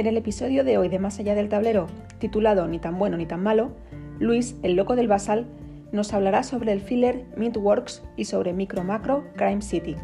[0.00, 1.86] En el episodio de hoy de Más allá del tablero,
[2.18, 3.72] titulado Ni tan bueno ni tan malo,
[4.18, 5.46] Luis, el loco del basal,
[5.92, 9.96] nos hablará sobre el filler Midworks y sobre Micro Macro Crime City.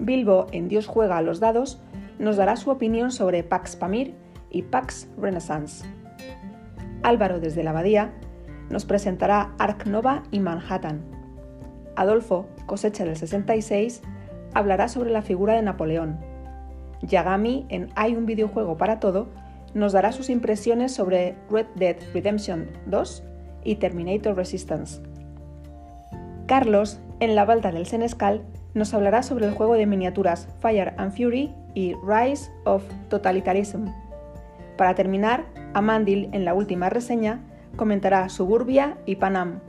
[0.00, 1.80] Bilbo, en Dios juega a los dados,
[2.18, 4.16] nos dará su opinión sobre Pax Pamir
[4.50, 5.86] y Pax Renaissance.
[7.04, 8.12] Álvaro, desde la Abadía,
[8.70, 11.00] nos presentará Ark Nova y Manhattan.
[11.94, 14.02] Adolfo, cosecha del 66,
[14.52, 16.35] hablará sobre la figura de Napoleón
[17.02, 19.28] Yagami, en Hay un videojuego para todo,
[19.74, 23.22] nos dará sus impresiones sobre Red Dead Redemption 2
[23.64, 25.02] y Terminator Resistance.
[26.46, 28.42] Carlos, en La Balda del Senescal,
[28.74, 33.86] nos hablará sobre el juego de miniaturas Fire and Fury y Rise of Totalitarism.
[34.76, 37.40] Para terminar, Amandil, en la última reseña,
[37.76, 39.60] comentará Suburbia y Panam.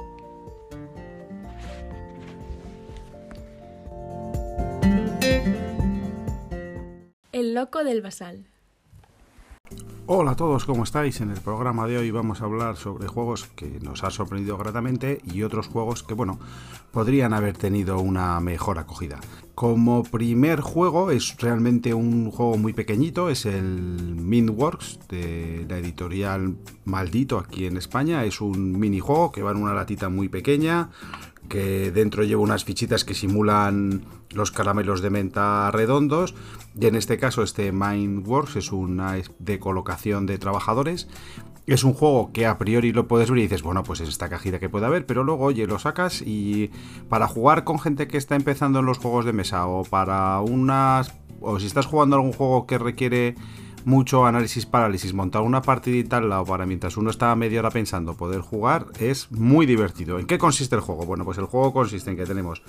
[7.37, 8.47] El loco del basal.
[10.07, 11.21] Hola a todos, ¿cómo estáis?
[11.21, 15.21] En el programa de hoy vamos a hablar sobre juegos que nos ha sorprendido gratamente
[15.23, 16.39] y otros juegos que, bueno,
[16.91, 19.19] podrían haber tenido una mejor acogida.
[19.53, 26.55] Como primer juego es realmente un juego muy pequeñito, es el Minworks de la editorial
[26.85, 28.25] Maldito aquí en España.
[28.25, 30.89] Es un minijuego que va en una latita muy pequeña,
[31.47, 36.35] que dentro lleva unas fichitas que simulan los caramelos de menta redondos
[36.79, 41.07] y en este caso este Mindworks es una de colocación de trabajadores.
[41.65, 44.29] Es un juego que a priori lo puedes ver y dices, bueno, pues es esta
[44.29, 46.71] cajita que puede haber, pero luego, oye, lo sacas y
[47.09, 51.13] para jugar con gente que está empezando en los juegos de mesa o para unas...
[51.41, 53.35] o si estás jugando algún juego que requiere
[53.87, 58.15] mucho análisis parálisis, montar una partidita al lado para mientras uno está media hora pensando
[58.15, 60.19] poder jugar es muy divertido.
[60.19, 61.05] ¿En qué consiste el juego?
[61.05, 62.61] Bueno, pues el juego consiste en que tenemos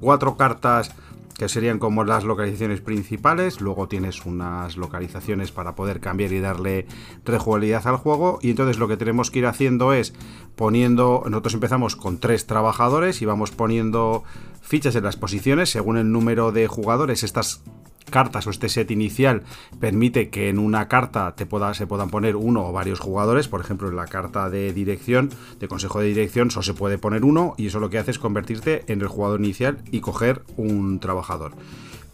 [0.00, 0.94] cuatro cartas
[1.38, 6.86] que serían como las localizaciones principales, luego tienes unas localizaciones para poder cambiar y darle
[7.24, 10.12] rejugabilidad al juego y entonces lo que tenemos que ir haciendo es
[10.56, 14.24] poniendo, nosotros empezamos con tres trabajadores y vamos poniendo
[14.60, 17.62] fichas en las posiciones según el número de jugadores, estas
[18.10, 19.42] cartas o este set inicial
[19.80, 23.48] permite que en una carta te pueda, se puedan poner uno o varios jugadores.
[23.48, 27.24] Por ejemplo, en la carta de dirección, de consejo de dirección, solo se puede poner
[27.24, 31.00] uno y eso lo que hace es convertirte en el jugador inicial y coger un
[31.00, 31.52] trabajador.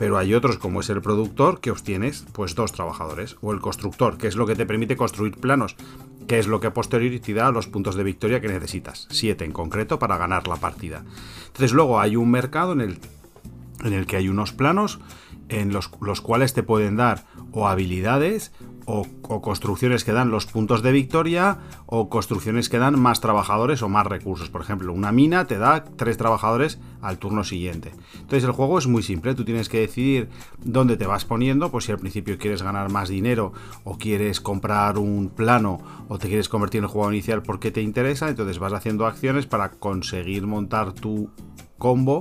[0.00, 3.36] Pero hay otros, como es el productor, que obtienes pues dos trabajadores.
[3.42, 5.76] O el constructor, que es lo que te permite construir planos,
[6.26, 9.06] que es lo que a posteriori te da los puntos de victoria que necesitas.
[9.10, 11.04] Siete en concreto para ganar la partida.
[11.48, 12.98] Entonces luego hay un mercado en el,
[13.84, 15.00] en el que hay unos planos
[15.50, 18.52] en los, cuales te pueden dar o habilidades
[18.86, 19.06] o,
[19.40, 24.06] construcciones que dan los puntos de victoria o construcciones que dan más trabajadores o más
[24.06, 24.48] recursos.
[24.48, 27.92] Por ejemplo, una mina te da tres trabajadores al turno siguiente.
[28.14, 30.28] Entonces el juego es muy simple, tú tienes que decidir
[30.64, 33.52] dónde te vas poniendo, pues si al principio quieres ganar más dinero
[33.84, 35.78] o quieres comprar un plano
[36.08, 39.46] o te quieres convertir en el juego inicial porque te interesa, entonces vas haciendo acciones
[39.46, 41.30] para conseguir montar tu
[41.78, 42.20] combo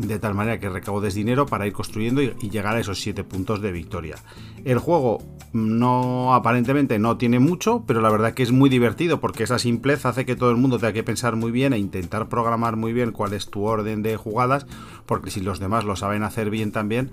[0.00, 3.60] de tal manera que recaudes dinero para ir construyendo y, llegar a esos 7 puntos
[3.60, 4.16] de victoria.
[4.64, 5.22] El juego
[5.52, 10.10] no aparentemente no tiene mucho, pero la verdad que es muy divertido porque esa simpleza
[10.10, 13.12] hace que todo el mundo tenga que pensar muy bien e intentar programar muy bien
[13.12, 14.66] cuál es tu orden de jugadas,
[15.06, 17.10] porque si los demás lo saben hacer bien también,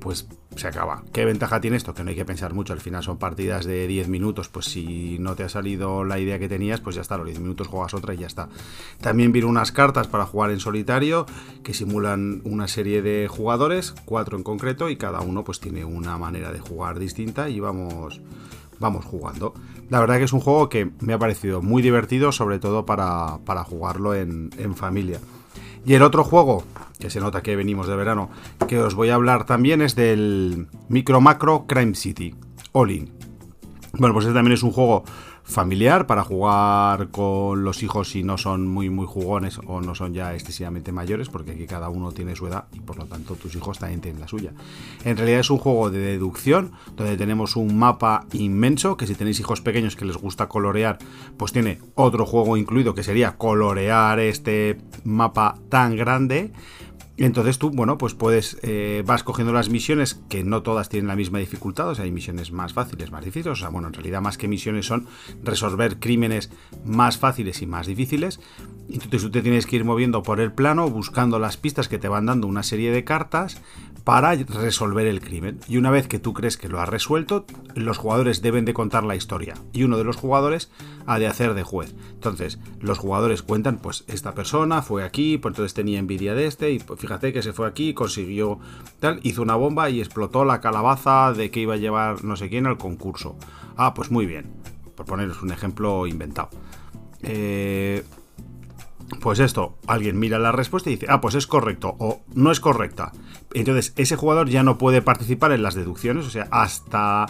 [0.00, 1.02] pues se acaba.
[1.12, 1.94] ¿Qué ventaja tiene esto?
[1.94, 5.18] Que no hay que pensar mucho, al final son partidas de 10 minutos, pues si
[5.18, 7.94] no te ha salido la idea que tenías, pues ya está, los 10 minutos juegas
[7.94, 8.48] otra y ya está.
[9.00, 11.26] También viene unas cartas para jugar en solitario
[11.62, 16.18] que simulan una serie de jugadores, cuatro en concreto, y cada uno pues tiene una
[16.18, 18.20] manera de jugar distinta y vamos
[18.80, 19.54] vamos jugando.
[19.90, 23.38] La verdad que es un juego que me ha parecido muy divertido, sobre todo para,
[23.44, 25.18] para jugarlo en, en familia.
[25.88, 26.64] Y el otro juego,
[26.98, 28.28] que se nota que venimos de verano,
[28.68, 32.34] que os voy a hablar también es del Micro Macro Crime City,
[32.72, 33.10] All In.
[33.94, 35.04] Bueno, pues este también es un juego
[35.48, 40.12] familiar para jugar con los hijos si no son muy muy jugones o no son
[40.12, 43.56] ya excesivamente mayores, porque aquí cada uno tiene su edad y por lo tanto tus
[43.56, 44.52] hijos también tienen la suya.
[45.04, 49.40] En realidad es un juego de deducción donde tenemos un mapa inmenso que si tenéis
[49.40, 50.98] hijos pequeños que les gusta colorear,
[51.38, 56.52] pues tiene otro juego incluido que sería colorear este mapa tan grande
[57.24, 61.16] entonces tú, bueno, pues puedes, eh, vas cogiendo las misiones que no todas tienen la
[61.16, 64.20] misma dificultad, o sea, hay misiones más fáciles, más difíciles, o sea, bueno, en realidad
[64.20, 65.06] más que misiones son
[65.42, 66.50] resolver crímenes
[66.84, 68.38] más fáciles y más difíciles.
[68.88, 71.98] Y entonces tú te tienes que ir moviendo por el plano, buscando las pistas que
[71.98, 73.60] te van dando una serie de cartas
[74.04, 75.60] para resolver el crimen.
[75.68, 77.44] Y una vez que tú crees que lo has resuelto,
[77.74, 79.54] los jugadores deben de contar la historia.
[79.74, 80.70] Y uno de los jugadores
[81.04, 81.94] ha de hacer de juez.
[82.14, 86.70] Entonces, los jugadores cuentan, pues esta persona fue aquí, pues entonces tenía envidia de este,
[86.70, 88.58] y pues, fíjate que se fue aquí, consiguió
[89.00, 92.50] tal, hizo una bomba y explotó la calabaza de que iba a llevar no sé
[92.50, 93.36] quién al concurso.
[93.78, 94.52] Ah, pues muy bien.
[94.94, 96.50] Por poneros un ejemplo inventado.
[97.22, 98.04] Eh,
[99.22, 102.60] pues esto, alguien mira la respuesta y dice, ah, pues es correcto o no es
[102.60, 103.12] correcta.
[103.54, 107.24] Entonces, ese jugador ya no puede participar en las deducciones, o sea, hasta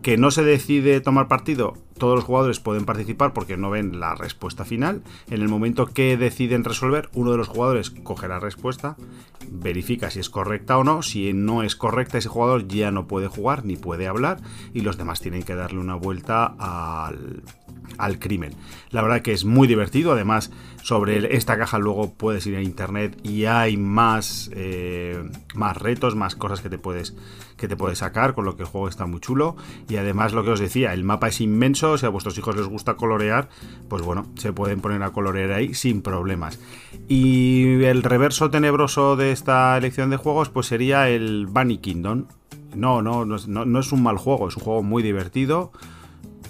[0.00, 4.14] que no se decide tomar partido, todos los jugadores pueden participar porque no ven la
[4.14, 5.02] respuesta final.
[5.30, 8.96] En el momento que deciden resolver, uno de los jugadores coge la respuesta,
[9.50, 11.02] verifica si es correcta o no.
[11.02, 14.38] Si no es correcta, ese jugador ya no puede jugar ni puede hablar
[14.72, 17.42] y los demás tienen que darle una vuelta al,
[17.98, 18.54] al crimen.
[18.90, 20.50] La verdad que es muy divertido, además
[20.82, 25.22] sobre esta caja luego puedes ir a internet y hay más, eh,
[25.54, 27.14] más retos, más cosas que te, puedes,
[27.56, 29.56] que te puedes sacar, con lo que el juego está muy chulo.
[29.88, 32.66] Y además lo que os decía, el mapa es inmenso, si a vuestros hijos les
[32.66, 33.48] gusta colorear,
[33.88, 36.58] pues bueno, se pueden poner a colorear ahí sin problemas.
[37.08, 42.26] Y el reverso tenebroso de esta elección de juegos pues sería el Bunny Kingdom.
[42.74, 45.72] No, no, no, no es un mal juego, es un juego muy divertido,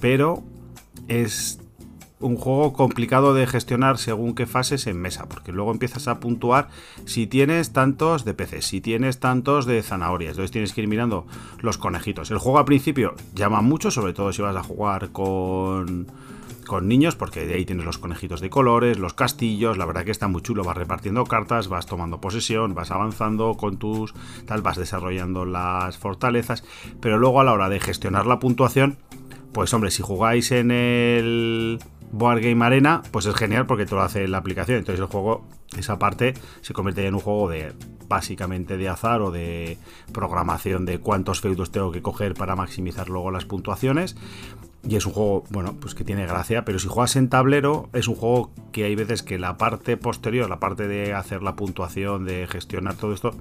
[0.00, 0.43] pero
[1.06, 1.61] es
[2.20, 6.69] un juego complicado de gestionar según qué fases en mesa, porque luego empiezas a puntuar
[7.05, 11.26] si tienes tantos de peces, si tienes tantos de zanahorias, entonces tienes que ir mirando
[11.61, 12.31] los conejitos.
[12.31, 16.09] El juego al principio llama mucho, sobre todo si vas a jugar con,
[16.67, 20.11] con niños, porque de ahí tienes los conejitos de colores, los castillos, la verdad que
[20.11, 24.12] está muy chulo, vas repartiendo cartas, vas tomando posesión, vas avanzando con tus
[24.44, 26.64] tal, vas desarrollando las fortalezas,
[27.00, 28.99] pero luego a la hora de gestionar la puntuación,
[29.53, 31.79] pues hombre, si jugáis en el
[32.13, 34.79] Board Game Arena, pues es genial porque te lo hace la aplicación.
[34.79, 35.47] Entonces el juego,
[35.77, 37.73] esa parte, se convierte en un juego de
[38.09, 39.79] básicamente de azar o de
[40.13, 44.17] programación de cuántos feudos tengo que coger para maximizar luego las puntuaciones.
[44.89, 48.09] Y es un juego, bueno, pues que tiene gracia, pero si juegas en tablero, es
[48.09, 52.25] un juego que hay veces que la parte posterior, la parte de hacer la puntuación,
[52.25, 53.35] de gestionar todo esto,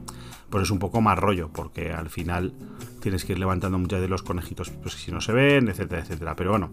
[0.49, 2.53] pues es un poco más rollo, porque al final
[3.01, 6.35] tienes que ir levantando muchas de los conejitos, pues si no se ven, etcétera, etcétera.
[6.35, 6.71] Pero bueno,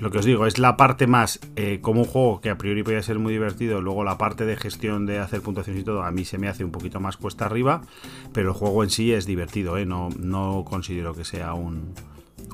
[0.00, 2.82] lo que os digo, es la parte más eh, como un juego que a priori
[2.82, 6.10] podría ser muy divertido, luego la parte de gestión de hacer puntuaciones y todo, a
[6.10, 7.82] mí se me hace un poquito más cuesta arriba,
[8.32, 9.86] pero el juego en sí es divertido, ¿eh?
[9.86, 11.94] no, no considero que sea un,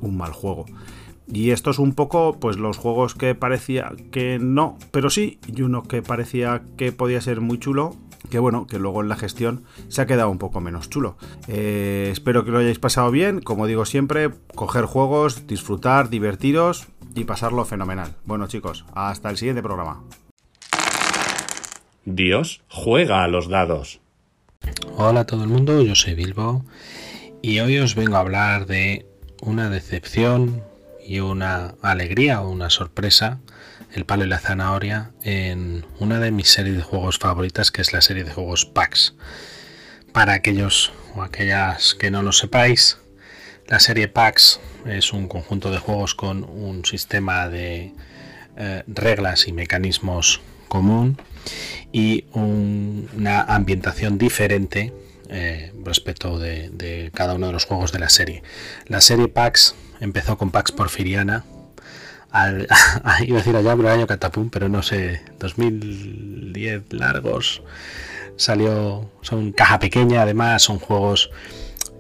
[0.00, 0.67] un mal juego.
[1.26, 5.62] Y esto es un poco, pues los juegos que parecía que no, pero sí, y
[5.62, 7.97] uno que parecía que podía ser muy chulo,
[8.31, 11.17] que bueno, que luego en la gestión se ha quedado un poco menos chulo.
[11.49, 17.25] Eh, espero que lo hayáis pasado bien, como digo siempre, coger juegos, disfrutar, divertiros y
[17.25, 18.14] pasarlo fenomenal.
[18.25, 20.02] Bueno chicos, hasta el siguiente programa.
[22.05, 24.00] Dios juega a los dados.
[24.96, 26.64] Hola a todo el mundo, yo soy Bilbo
[27.43, 29.06] y hoy os vengo a hablar de
[29.43, 30.62] una decepción
[31.06, 33.40] y una alegría o una sorpresa,
[33.93, 37.93] el palo y la zanahoria, en una de mis series de juegos favoritas, que es
[37.93, 39.14] la serie de juegos PAX.
[40.12, 42.99] Para aquellos o aquellas que no lo sepáis,
[43.66, 47.93] la serie PAX es un conjunto de juegos con un sistema de
[48.57, 51.17] eh, reglas y mecanismos común
[51.93, 54.93] y una ambientación diferente
[55.29, 58.43] eh, respecto de, cada uno de los juegos de la serie.
[58.87, 61.45] La serie PAX empezó con Pax Porfiriana.
[62.31, 62.67] Al,
[63.26, 67.62] iba a decir allá, pero el año Catapum, pero no sé, 2010 largos.
[68.37, 71.31] Salió, son caja pequeña, además, son juegos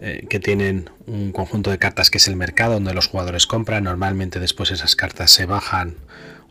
[0.06, 3.84] eh, que tienen un conjunto de cartas que es el mercado donde los jugadores compran.
[3.84, 5.96] Normalmente después esas cartas se bajan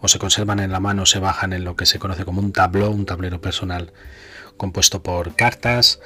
[0.01, 2.51] o se conservan en la mano, se bajan en lo que se conoce como un
[2.51, 3.93] tablero, un tablero personal
[4.57, 5.99] compuesto por cartas.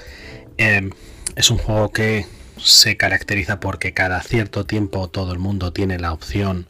[0.58, 0.90] Eh,
[1.38, 2.26] es un juego que
[2.58, 6.68] se caracteriza porque cada cierto tiempo todo el mundo tiene la opción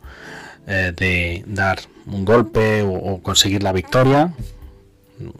[0.68, 4.32] eh, de dar un golpe o, conseguir la victoria.
[5.18, 5.34] No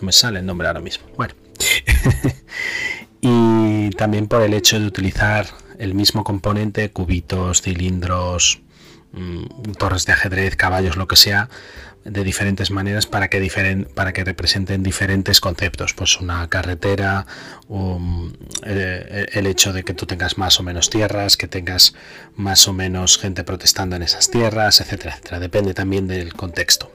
[0.00, 1.06] me sale el nombre ahora mismo.
[1.16, 1.34] Bueno.
[3.20, 5.46] y también por el hecho de utilizar
[5.78, 8.60] el mismo componente, cubitos, cilindros,
[9.12, 11.48] mm, torres de ajedrez, caballos, lo que sea,
[12.04, 17.26] de diferentes maneras para que, para que representen diferentes conceptos, pues una carretera,
[18.64, 21.94] eh, el hecho de que tú tengas más o menos tierras, que tengas
[22.34, 25.40] más o menos gente protestando en esas tierras, etcétera, etcétera.
[25.40, 26.90] Depende también del contexto.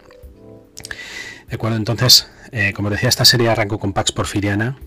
[1.47, 4.77] De acuerdo, entonces, eh, como decía, esta serie arrancó con Pax Porfiriana,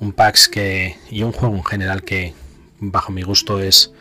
[0.00, 2.34] un Pax que y un juego en general que,
[2.78, 3.92] bajo mi gusto, es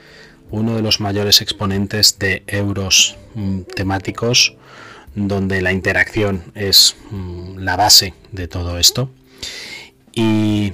[0.50, 4.56] uno de los mayores exponentes de euros mm, temáticos
[5.16, 9.10] donde la interacción es mm, la base de todo esto.
[10.14, 10.74] Y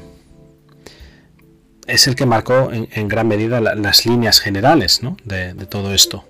[1.88, 6.26] es el que marcó en, gran medida las líneas generales de, todo esto.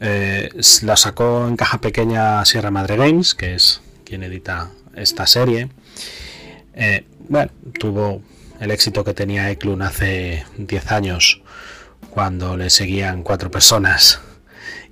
[0.00, 0.50] Eh,
[0.82, 5.68] la sacó en caja pequeña Sierra Madre Games, que es quien edita esta serie.
[6.76, 8.22] Eh, bueno, tuvo
[8.60, 11.42] el éxito que tenía Eklund hace 10 años,
[12.10, 14.20] cuando le seguían cuatro personas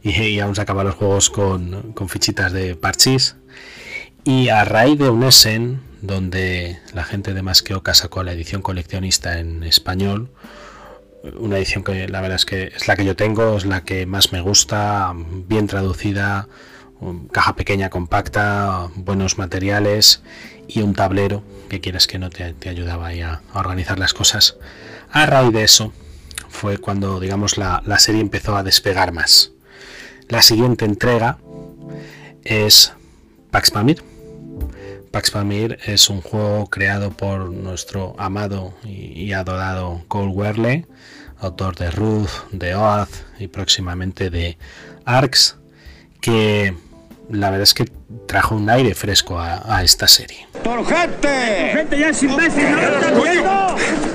[0.03, 3.37] y, aún sacaba los juegos con, fichitas de parchís.
[4.25, 9.39] Y a raíz de un Essen, donde la gente de Masqueoka sacó la edición coleccionista
[9.39, 10.31] en español,
[11.39, 14.05] una edición que la verdad es que es la que yo tengo, es la que
[14.05, 16.49] más me gusta, bien traducida,
[17.33, 20.23] caja pequeña, compacta, buenos materiales
[20.69, 24.57] y un tablero que quieras que no te, ayudaba a, organizar las cosas.
[25.11, 25.93] A raíz de eso
[26.49, 29.53] fue cuando, digamos, la serie empezó a despegar más.
[30.29, 31.39] La siguiente entrega
[32.45, 32.93] es
[33.51, 34.03] Pax Pamir.
[35.11, 40.87] Pax Pamir es un juego creado por nuestro amado y adorado Cole Werle,
[41.39, 44.57] autor de Ruth, de Oath y próximamente de
[45.05, 45.59] Arx,
[46.21, 46.75] que
[47.31, 47.85] la verdad es que
[48.27, 50.47] trajo un aire fresco a, esta serie.
[50.63, 51.71] ¡Torgente!
[51.73, 52.67] ¡Gente ya es imbécil!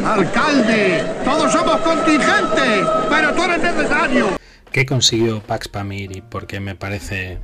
[0.06, 1.04] ¡Alcalde!
[1.24, 2.88] ¡Todos somos contingentes!
[3.10, 4.28] ¡Pero tú eres necesario!
[4.72, 7.40] ¿Qué consiguió Pax Pamir y por qué me parece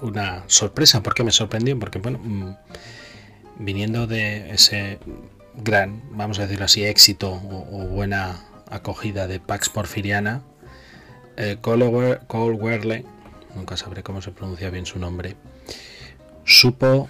[0.00, 1.02] una sorpresa?
[1.02, 1.78] ¿Por qué me sorprendió?
[1.78, 2.54] Porque, bueno, mm,
[3.58, 4.98] viniendo de ese
[5.54, 10.42] gran, vamos a decirlo así, éxito o, buena acogida de Pax Porfiriana,
[11.36, 13.04] eh, Cole, Werle,
[13.54, 15.36] nunca sabré cómo se pronuncia bien su nombre,
[16.44, 17.08] supo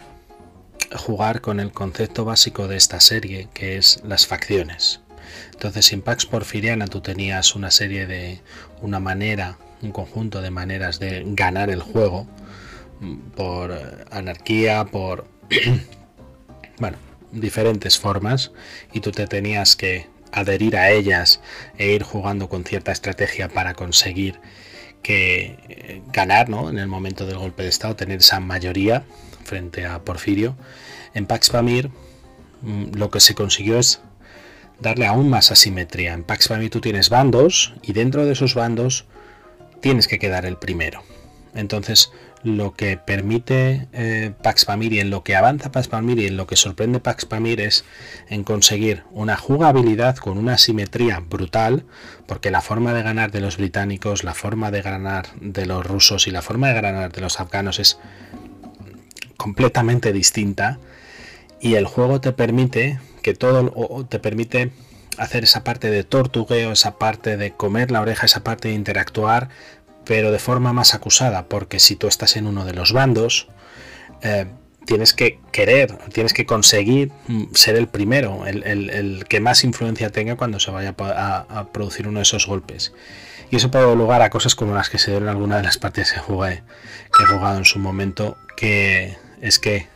[0.97, 5.01] jugar con el concepto básico de esta serie, que es las facciones.
[5.53, 8.41] Entonces, en Pax Porfiriana tú tenías una serie de
[8.81, 12.27] una manera, un conjunto de maneras de ganar el juego
[13.01, 15.27] mm, por eh, anarquía, por
[16.79, 16.99] bueno,
[17.33, 18.53] diferentes formas
[18.93, 21.41] y tú te tenías que adherir a ellas
[21.79, 24.41] e ir jugando con cierta estrategia para conseguir
[25.03, 26.71] que eh, ganar, ¿no?
[26.71, 29.05] En el momento del golpe de estado, tener esa mayoría
[29.45, 30.57] frente a Porfirio.
[31.15, 31.91] En Pax Pamir
[32.63, 34.01] mm, lo que se consiguió es
[34.81, 36.13] darle aún más asimetría.
[36.15, 39.07] En Pax Pamir tú tienes bandos y dentro de esos bandos
[39.81, 41.03] tienes que quedar el primero.
[41.55, 42.11] Entonces,
[42.45, 46.37] lo que permite eh, Pax Pamir y en lo que avanza Pax Pamir y en
[46.37, 47.85] lo que sorprende Pax Pamir es
[48.29, 51.85] en conseguir una jugabilidad con una asimetría brutal,
[52.27, 56.27] porque la forma de ganar de los británicos, la forma de ganar de los rusos
[56.27, 57.99] y la forma de ganar de los afganos es
[59.37, 60.79] completamente distinta.
[61.61, 64.73] Y el juego te permite que todo te permite
[65.19, 69.49] hacer esa parte de tortugueo, esa parte de comer la oreja, esa parte de interactuar,
[70.05, 73.49] pero de forma más acusada, porque si tú estás en uno de los bandos,
[74.23, 74.47] eh,
[74.85, 80.37] tienes que querer, tienes que conseguir mm, ser el primero, el, que más influencia tenga
[80.37, 82.93] cuando se vaya a, producir uno de esos golpes.
[83.51, 85.63] Y eso puede dar lugar a cosas como las que se dieron en alguna de
[85.63, 86.63] las partidas que jugué,
[87.17, 89.89] que he jugado en su momento, que es que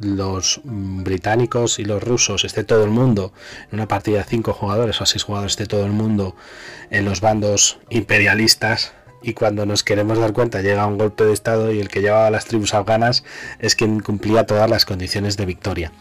[0.00, 3.32] los británicos y los rusos, esté todo el mundo,
[3.70, 6.36] en una partida de 5 jugadores o 6 jugadores, esté todo el mundo
[6.90, 8.92] en los bandos imperialistas,
[9.22, 12.30] y cuando nos queremos dar cuenta llega un golpe de estado y el que llevaba
[12.30, 13.24] las tribus afganas
[13.58, 15.92] es quien cumplía todas las condiciones de victoria.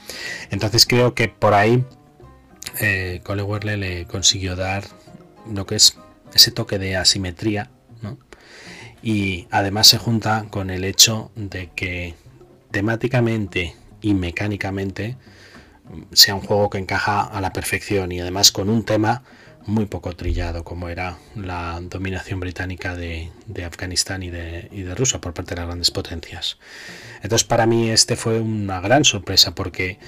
[0.52, 1.84] Entonces creo que por ahí
[2.80, 4.84] eh, Cole Werle le consiguió dar
[5.52, 5.98] lo que es
[6.34, 7.70] ese toque de asimetría
[9.02, 12.16] y además se junta con el hecho de que
[12.72, 15.18] temáticamente y mecánicamente
[16.12, 19.24] sea un juego que encaja a la perfección y además con un tema
[19.66, 23.32] muy poco trillado como era la dominación británica de,
[23.66, 26.58] Afganistán y de, y de, Rusia por parte de las grandes potencias.
[27.22, 30.00] Entonces para mí este fue una gran sorpresa porque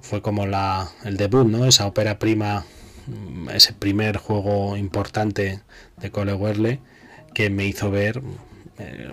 [0.00, 1.66] fue como la, el debut, ¿no?
[1.66, 2.64] esa ópera prima,
[3.06, 5.62] mm, ese primer juego importante
[5.96, 6.80] de Cole Werle
[7.34, 8.22] que me hizo ver
[8.78, 9.12] eh,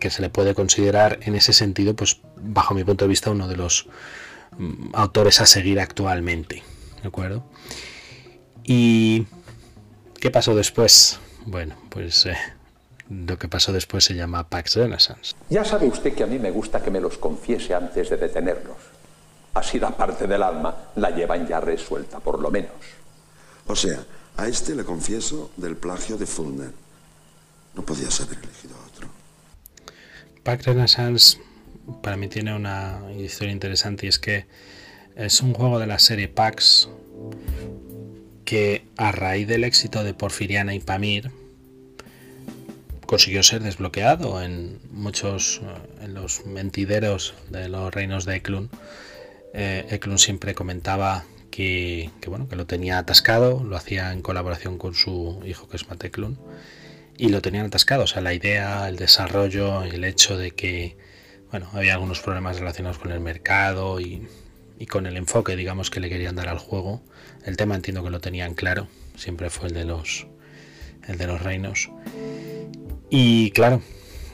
[0.00, 3.48] que se le puede considerar en ese sentido, pues bajo mi punto de vista, uno
[3.48, 3.86] de los
[4.58, 6.62] mm, autores a seguir actualmente.
[7.02, 7.44] ¿De acuerdo?
[8.64, 9.26] ¿Y
[10.20, 11.20] qué pasó después?
[11.46, 12.36] Bueno, pues eh,
[13.10, 15.34] lo que pasó después se llama Pax Renaissance.
[15.50, 18.76] Ya sabe usted que a mí me gusta que me los confiese antes de detenerlos.
[19.52, 22.72] Así la parte del alma la llevan ya resuelta, por lo menos.
[23.66, 24.04] O sea,
[24.36, 26.72] a este le confieso del plagio de Fulner.
[27.74, 29.08] No podías haber elegido a otro.
[30.42, 31.38] Pax Renaissance
[32.02, 34.46] para mí tiene una historia interesante y es que
[35.16, 36.88] es un juego de la serie Pax
[38.44, 41.30] que a raíz del éxito de Porfiriana y Pamir
[43.06, 45.60] consiguió ser desbloqueado en muchos
[46.00, 48.70] en los mentideros de los reinos de Eklund.
[49.52, 54.94] Eh, Eklund siempre comentaba que, bueno que lo tenía atascado, lo hacía en colaboración con
[54.94, 56.36] su hijo que es Mateklund
[57.16, 58.04] y lo tenían atascado.
[58.04, 60.96] O sea, la idea, el desarrollo, el hecho de que
[61.50, 64.26] bueno, había algunos problemas relacionados con el mercado y,
[64.84, 67.02] y, con el enfoque, digamos, que le querían dar al juego.
[67.46, 68.86] El tema entiendo que lo tenían claro,
[69.16, 70.26] siempre fue el de los,
[71.08, 71.90] el de los reinos.
[73.08, 73.82] Y claro,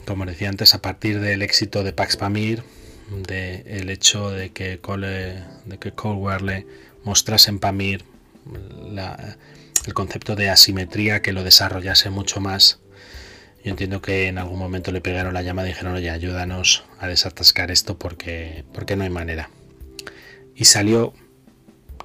[0.07, 2.65] como decía antes, a partir del éxito de Pax Pamir,
[3.11, 6.67] de el hecho de que Cole, de que Coldwell
[7.05, 8.05] mostrase en Pamir
[9.87, 12.81] el concepto de asimetría que lo desarrollase mucho más.
[13.63, 17.07] Yo entiendo que en algún momento le pegaron la llama y dijeron, oye, ayúdanos a
[17.07, 19.51] desatascar esto porque, porque no hay manera.
[20.61, 21.15] Y salió,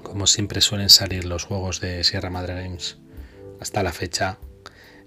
[0.01, 2.97] como siempre suelen salir los juegos de Sierra Madre Games
[3.59, 4.37] hasta la fecha,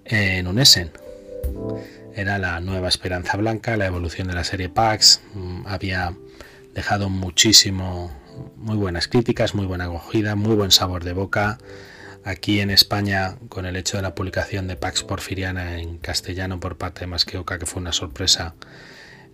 [0.05, 0.93] en un Essen.
[2.15, 5.23] Era la nueva Esperanza Blanca, la evolución de la serie PAX.
[5.65, 6.15] Había
[6.75, 8.15] dejado muchísimo,
[8.57, 11.57] muy buenas críticas, muy buena acogida, muy buen sabor de boca.
[12.25, 16.77] Aquí en España, con el hecho de la publicación de Pax Porfiriana en castellano por
[16.77, 18.57] parte de Masqueoka, que fue una sorpresa,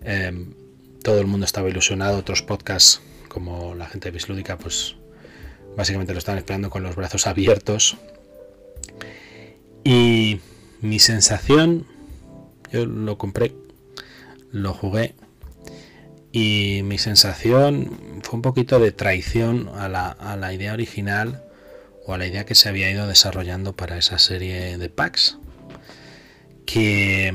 [0.04, 0.54] eh,
[1.02, 2.16] todo el mundo estaba ilusionado.
[2.18, 3.00] Otros podcasts,
[3.34, 4.94] como la gente de Bislúdica, pues
[5.76, 7.96] básicamente lo estaban esperando con los brazos abiertos.
[9.82, 10.40] Y
[10.80, 11.84] mi sensación,
[12.72, 13.52] yo lo compré,
[14.52, 15.16] lo jugué,
[16.30, 21.42] y mi sensación fue un poquito de traición a la, a la idea original
[22.06, 25.38] o a la idea que se había ido desarrollando para esa serie de packs
[26.66, 27.34] que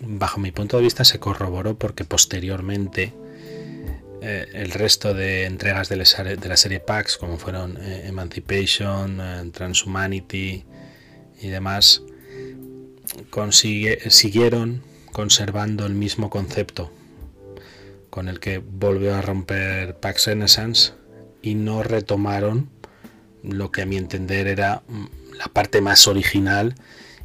[0.00, 3.12] bajo mi punto de vista se corroboró porque posteriormente
[4.24, 10.64] eh, el resto de entregas de la, serie packs como fueron eh, Emancipation, eh, Transhumanity
[11.40, 12.02] y demás
[13.50, 16.92] siguieron conservando el mismo concepto
[18.10, 20.92] con el que volvió a romper Pax Renaissance
[21.42, 22.70] y no retomaron
[23.42, 25.06] lo que a mi entender era mm,
[25.36, 26.76] la parte más original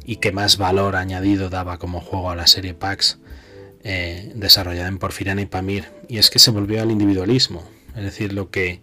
[0.04, 3.18] y que más valor añadido daba como juego a la serie PAX
[3.84, 5.86] eh, desarrollada en Porfiriana y Pamir.
[6.08, 7.62] Y es que se volvió al individualismo.
[7.96, 8.80] Es decir, lo que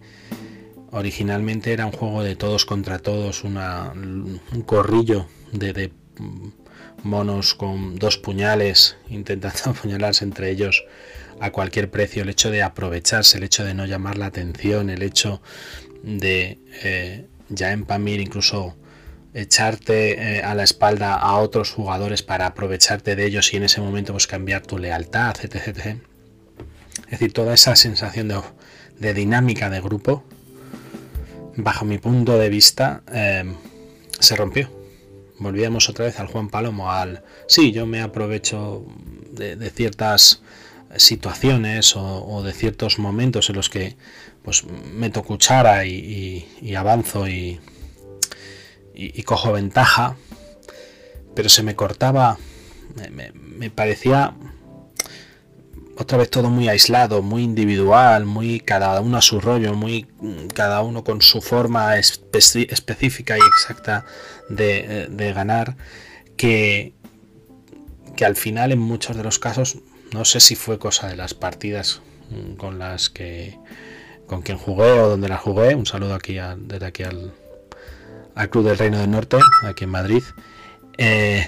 [0.90, 5.92] originalmente era un juego de todos contra todos, un corrillo de, de
[7.02, 10.84] monos con dos puñales intentando apuñalarse entre ellos
[11.40, 15.02] a cualquier precio, el hecho de aprovecharse, el hecho de no llamar la atención, el
[15.02, 15.42] hecho
[16.02, 18.74] de eh, ya en Pamir incluso
[19.36, 23.82] echarte eh, a la espalda a otros jugadores para aprovecharte de ellos y en ese
[23.82, 25.98] momento pues cambiar tu lealtad, etc.
[27.04, 28.40] Es decir, toda esa sensación de,
[28.98, 30.24] de, dinámica de grupo,
[31.56, 33.44] bajo mi punto de vista, eh,
[34.18, 34.70] se rompió.
[35.38, 37.22] Volvíamos otra vez al Juan Palomo, al...
[37.46, 38.86] Sí, yo me aprovecho
[39.32, 40.40] de, ciertas
[40.96, 43.96] situaciones o, de ciertos momentos en los que
[44.42, 47.60] pues meto cuchara y avanzo y,
[48.96, 50.16] y, cojo ventaja,
[51.34, 52.38] pero se me cortaba,
[53.12, 54.34] me, me, parecía
[55.98, 60.06] otra vez todo muy aislado, muy individual, muy cada uno a su rollo, muy
[60.54, 64.04] cada uno con su forma espe específica y exacta
[64.48, 65.76] de, de ganar,
[66.36, 66.94] que,
[68.16, 69.78] que al final en muchos de los casos
[70.12, 72.00] no sé si fue cosa de las partidas
[72.56, 73.58] con las que
[74.26, 75.74] con quien jugué o donde la jugué.
[75.74, 77.32] Un saludo aquí a, desde aquí al,
[78.36, 80.22] al, Club del Reino del Norte, aquí en Madrid.
[80.98, 81.46] Eh,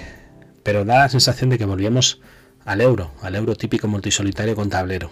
[0.63, 2.19] pero da la sensación de que volvíamos
[2.65, 5.11] al euro, al euro típico multisolitario con tablero.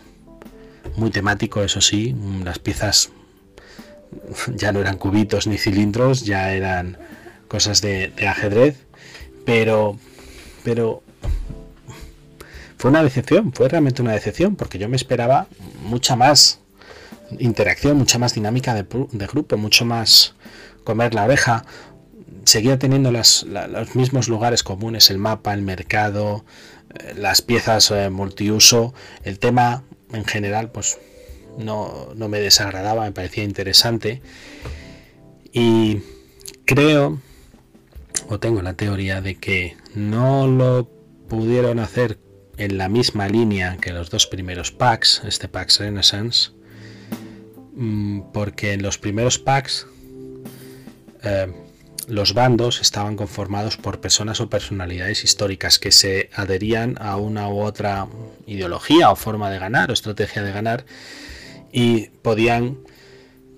[0.95, 3.11] Muy temático, eso sí, las piezas
[4.55, 6.97] ya no eran cubitos ni cilindros, ya eran
[7.47, 8.77] cosas de, ajedrez,
[9.45, 9.97] pero,
[10.63, 11.01] pero
[12.77, 15.47] fue una decepción, fue realmente una decepción, porque yo me esperaba
[15.83, 16.59] mucha más
[17.39, 20.35] interacción, mucha más dinámica de grupo, mucho más
[20.87, 21.65] comer la oreja.
[22.45, 26.45] Seguía teniendo las, la, los mismos lugares comunes, el mapa, el mercado,
[26.97, 28.93] eh, las piezas eh, multiuso.
[29.25, 30.97] El tema en general, pues
[31.57, 34.21] no, no me desagradaba, me parecía interesante.
[35.51, 36.03] Y
[36.63, 37.19] creo,
[38.29, 40.89] o tengo la teoría de que no lo
[41.27, 42.17] pudieron hacer
[42.55, 46.51] en la misma línea que los dos primeros packs, este Pax Renaissance,
[47.75, 49.85] mm, porque en los primeros packs
[51.27, 51.51] eh,
[52.07, 57.59] los bandos estaban conformados por personas o personalidades históricas que se adherían a una u
[57.59, 58.07] otra
[58.45, 60.85] ideología o forma de ganar o estrategia de ganar
[61.71, 62.77] y podían,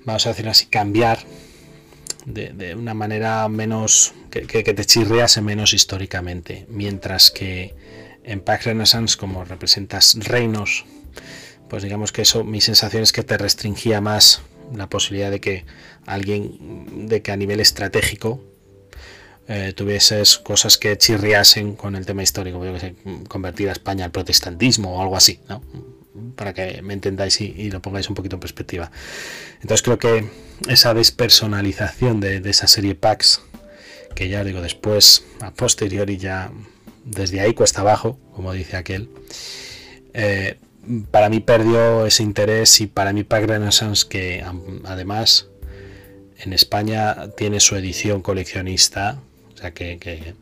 [0.03, 1.19] vamos a decir así, cambiar
[2.25, 7.75] de, una manera menos que, te chirrease menos históricamente, mientras que
[8.23, 10.85] en Pax Renaissance como representas reinos,
[11.69, 14.41] pues digamos que eso mi sensación es que te restringía más
[14.75, 15.65] la posibilidad de que
[16.05, 18.41] alguien, de que a nivel estratégico
[19.51, 22.93] eh, tuvieses cosas que chirriasen con el tema histórico, yo sé,
[23.27, 25.63] convertir a España al protestantismo o algo así, ¿no?
[26.35, 28.91] Para que me entendáis y, lo pongáis un poquito en perspectiva.
[29.55, 30.29] Entonces creo que
[30.67, 33.41] esa despersonalización de, esa serie PAX,
[34.13, 36.51] que ya digo después, a posteriori ya
[37.03, 39.09] desde ahí cuesta abajo, como dice aquel,
[40.13, 40.59] eh,
[41.11, 44.43] para mí perdió ese interés y para mí Pack Renaissance, que
[44.85, 45.47] además
[46.39, 49.19] en España tiene su edición coleccionista,
[49.53, 50.33] o sea que,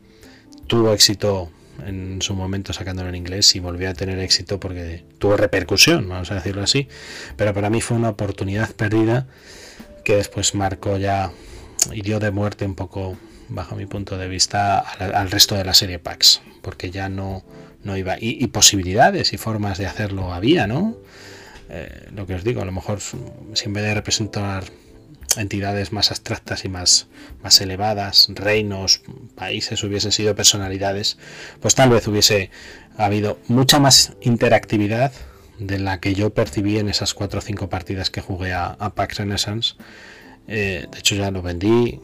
[0.66, 1.50] tuvo éxito
[1.86, 6.30] en su momento sacándolo en inglés y volvió a tener éxito porque tuvo repercusión, vamos
[6.30, 6.88] a decirlo así,
[7.36, 9.26] pero para mí fue una oportunidad perdida
[10.04, 11.32] que después marcó ya
[11.92, 13.16] y dio de muerte un poco,
[13.48, 17.44] bajo mi punto de vista, al, resto de la serie PAX, porque ya no,
[17.84, 18.16] no iba.
[18.20, 20.96] Y, posibilidades y formas de hacerlo había, ¿no?
[21.70, 24.64] Eh, lo que os digo, a lo mejor si en vez de representar
[25.36, 27.08] entidades más abstractas y más,
[27.42, 29.02] más elevadas, reinos,
[29.34, 31.18] países, hubiesen sido personalidades,
[31.60, 32.50] pues tal vez hubiese
[32.96, 35.12] habido mucha más interactividad
[35.58, 39.18] de la que yo percibí en esas cuatro o cinco partidas que jugué a, Pax
[39.18, 39.74] Renaissance.
[40.46, 42.00] Eh, de hecho ya lo vendí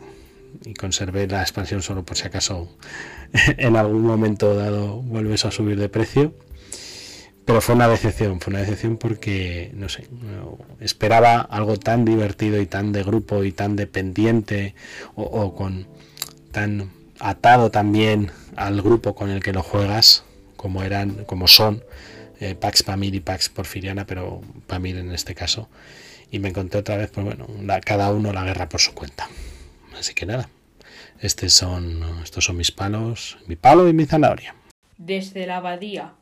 [0.64, 2.68] y conservé la expansión solo por si acaso
[3.58, 6.34] en algún momento dado vuelves a subir de precio.
[7.44, 10.08] Pero fue una decepción, fue una decepción porque, no sé,
[10.80, 14.74] esperaba algo tan divertido y tan de grupo y tan dependiente
[15.14, 15.86] o, con
[16.52, 20.24] tan atado también al grupo con el que lo juegas,
[20.56, 21.84] como eran, como son
[22.40, 25.68] eh, Pax Pamir y Pax Porfiriana, pero Pamir en este caso.
[26.30, 27.46] Y me encontré otra vez, pues bueno,
[27.84, 29.28] cada uno la guerra por su cuenta.
[29.98, 30.48] Así que nada,
[31.20, 34.54] estos son, estos son mis palos, mi palo y mi zanahoria.
[34.96, 36.14] Desde la abadía.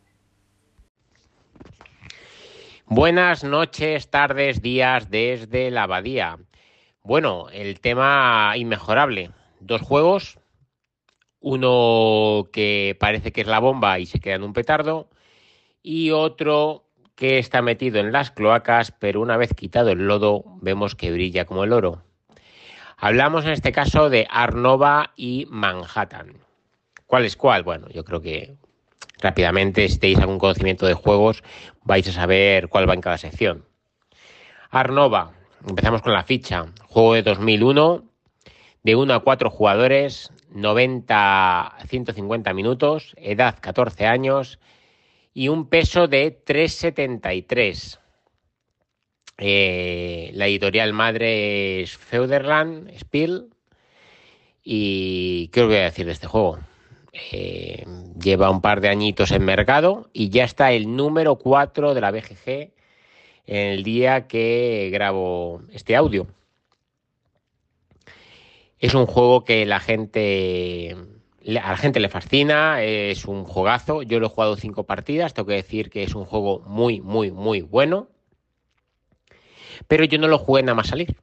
[2.87, 6.39] Buenas noches, tardes, días desde la abadía.
[7.03, 9.31] Bueno, el tema inmejorable.
[9.61, 10.39] Dos juegos.
[11.41, 15.09] Uno que parece que es la bomba y se queda en un petardo.
[15.83, 20.95] Y otro que está metido en las cloacas, pero una vez quitado el lodo, vemos
[20.95, 22.05] que brilla como el oro.
[23.05, 26.37] Hablamos en este caso de Arnova y Manhattan.
[27.09, 27.65] ¿Cuál es cuál?
[27.65, 28.55] Bueno, yo creo que
[29.19, 31.43] rápidamente, si tenéis algún conocimiento de juegos,
[31.83, 33.65] vais a saber cuál va en cada sección.
[34.71, 35.33] Arnova,
[35.69, 36.67] empezamos con la ficha.
[36.87, 38.05] Juego de 2001,
[38.85, 44.61] de 1 a 4 jugadores, 90 150 minutos, edad 14 años
[45.35, 47.99] y un peso de 3,73.
[49.45, 53.49] Eh, la editorial madre es Feuderland, Spiel.
[54.63, 56.61] ¿Y qué os voy a decir de este juego?
[57.33, 57.85] Eh,
[58.23, 62.13] lleva un par de añitos en mercado y ya está el número 4 de la
[62.13, 62.73] BGG
[63.47, 66.29] en el día que grabo este audio.
[68.79, 70.97] Es un juego que la gente
[71.45, 74.03] a la gente le fascina, es un juegazo.
[74.03, 77.33] Yo lo he jugado cinco partidas, tengo que decir que es un juego muy, muy,
[77.33, 78.07] muy bueno.
[79.89, 81.17] Pero yo no lo jugué nada más salir.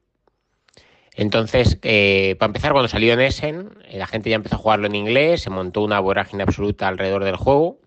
[1.14, 4.86] Entonces, eh, para empezar, cuando salió en Essen, eh, la gente ya empezó a jugarlo
[4.86, 7.78] en inglés, se montó una vorágine absoluta alrededor del juego.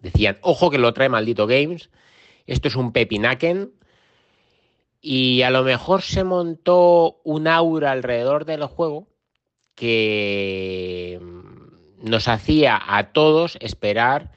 [0.00, 1.90] Decían, ojo que lo trae Maldito Games,
[2.46, 3.72] esto es un pepinaken.
[5.00, 9.08] Y a lo mejor se montó un aura alrededor del juego
[9.74, 14.30] que mm, nos hacía a todos esperar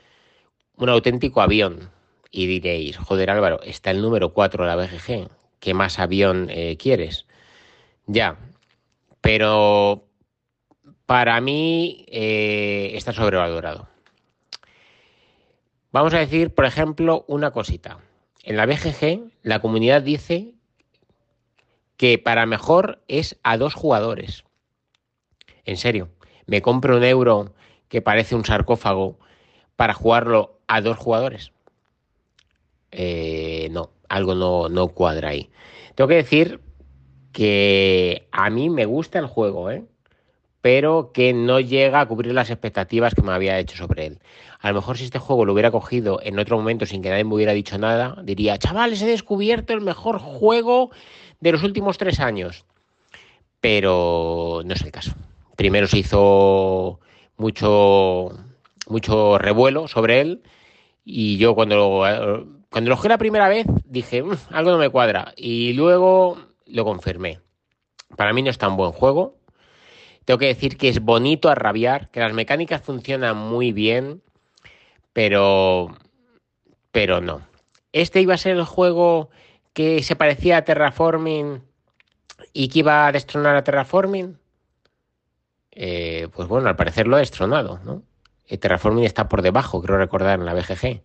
[0.75, 1.91] un auténtico avión.
[2.37, 5.29] Y diréis, joder Álvaro, está el número 4 de la BGG,
[5.61, 7.27] ¿qué más avión eh, quieres?
[8.07, 8.37] Ya,
[9.21, 10.03] pero
[11.05, 13.87] para mí eh, está sobrevalorado.
[15.93, 17.99] Vamos a decir, por ejemplo, una cosita.
[18.43, 20.51] En la BGG, la comunidad dice
[21.95, 24.43] que para mejor es a dos jugadores.
[25.63, 26.09] En serio,
[26.47, 27.53] me compro un euro
[27.87, 29.19] que parece un sarcófago
[29.77, 31.54] para jugarlo a dos jugadores.
[32.97, 35.49] Eh, no, algo no, no cuadra ahí.
[35.95, 36.61] Tengo que decir
[37.33, 39.83] que a mí me gusta el juego, ¿eh?
[40.61, 44.19] pero que no llega a cubrir las expectativas que me había hecho sobre él.
[44.61, 47.25] A lo mejor si este juego lo hubiera cogido en otro momento sin que nadie
[47.25, 50.89] me hubiera dicho nada, diría, chavales, he descubierto el mejor juego
[51.41, 52.63] de los últimos tres años.
[53.59, 55.13] Pero no es el caso.
[55.57, 56.99] Primero se hizo
[57.37, 58.31] mucho,
[58.87, 60.41] mucho revuelo sobre él
[61.03, 65.31] y yo cuando, cuando lo jugué la primera vez dije, "Mm, algo no me cuadra.
[65.37, 67.39] Y luego lo confirmé.
[68.17, 69.37] Para mí no es tan buen juego.
[70.25, 74.21] Tengo que decir que es bonito a rabiar, que las mecánicas funcionan muy bien,
[75.13, 75.87] pero,
[76.91, 77.47] pero no.
[77.93, 79.29] Este iba a ser el juego
[79.71, 81.63] que se parecía a Terraforming
[82.51, 84.37] y que iba a destronar a Terraforming.
[85.71, 88.03] Eh, pues bueno, al parecer lo ha destronado, ¿no?
[88.47, 91.01] Eh, Terraforming está por debajo, creo recordar, en la BGG.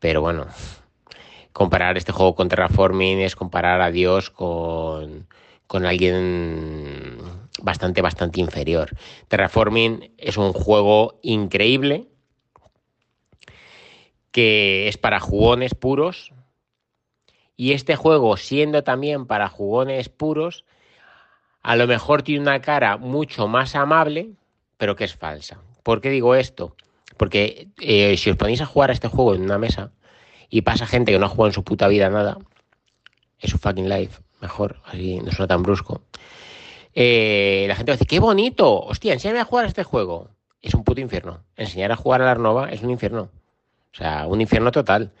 [0.00, 0.46] Pero bueno,
[1.52, 5.26] comparar este juego con Terraforming es comparar a Dios con,
[5.66, 7.18] con alguien
[7.62, 8.90] bastante, bastante inferior.
[9.28, 12.06] Terraforming es un juego increíble
[14.30, 16.32] que es para jugones puros.
[17.56, 20.64] Y este juego, siendo también para jugones puros,
[21.62, 24.30] a lo mejor tiene una cara mucho más amable,
[24.76, 25.60] pero que es falsa.
[25.82, 26.76] ¿Por qué digo esto?
[27.16, 29.90] Porque eh, si os ponéis a jugar a este juego en una mesa
[30.48, 32.38] y pasa gente que no ha jugado en su puta vida nada,
[33.38, 36.02] es su fucking life, mejor, así no suena tan brusco.
[36.94, 40.30] Eh, la gente va a decir, qué bonito, hostia, enséñame a jugar a este juego.
[40.60, 41.44] Es un puto infierno.
[41.56, 43.30] Enseñar a jugar a la Arnova es un infierno.
[43.92, 45.12] O sea, un infierno total.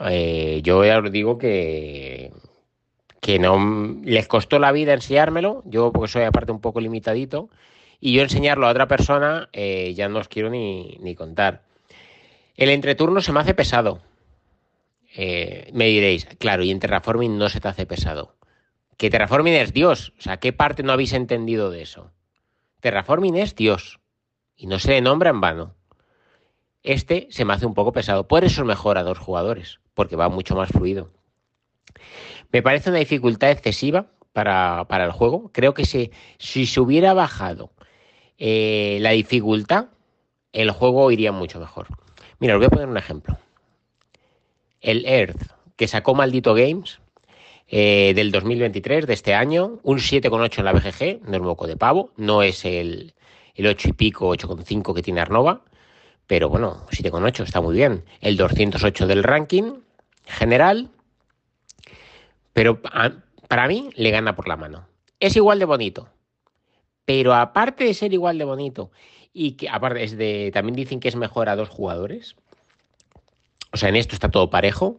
[0.00, 2.32] Eh, yo ya os digo que,
[3.20, 7.48] que no les costó la vida enseñármelo, yo porque soy aparte un poco limitadito,
[7.98, 11.62] y yo enseñarlo a otra persona eh, ya no os quiero ni, ni, contar.
[12.56, 14.00] El entreturno se me hace pesado.
[15.14, 18.34] Eh, me diréis, claro, y en Terraforming no se te hace pesado.
[18.96, 20.12] Que Terraforming es Dios.
[20.18, 22.10] O sea, ¿qué parte no habéis entendido de eso?
[22.80, 24.00] Terraforming es Dios.
[24.56, 25.74] Y no se le nombra en vano.
[26.82, 28.26] Este se me hace un poco pesado.
[28.26, 31.10] Por eso es mejor a dos jugadores, porque va mucho más fluido.
[32.52, 35.50] Me parece una dificultad excesiva para, para el juego.
[35.52, 37.70] Creo que si, si se hubiera bajado
[38.38, 39.88] eh, la dificultad,
[40.52, 41.88] el juego iría mucho mejor.
[42.38, 43.38] Mira, os voy a poner un ejemplo.
[44.80, 45.40] El Earth,
[45.76, 47.00] que sacó Maldito Games
[47.68, 51.76] eh, del 2023, de este año, un 7,8 en la BGG, no es moco de
[51.76, 53.14] pavo, no es el,
[53.54, 55.62] el 8 y pico, 8,5 que tiene Arnova,
[56.26, 58.04] pero bueno, 7,8 está muy bien.
[58.20, 59.80] El 208 del ranking
[60.26, 60.90] general,
[62.52, 62.80] pero
[63.48, 64.86] para mí le gana por la mano.
[65.20, 66.10] Es igual de bonito,
[67.06, 68.90] pero aparte de ser igual de bonito
[69.38, 72.36] y que aparte es de también dicen que es mejor a dos jugadores.
[73.70, 74.98] O sea, en esto está todo parejo.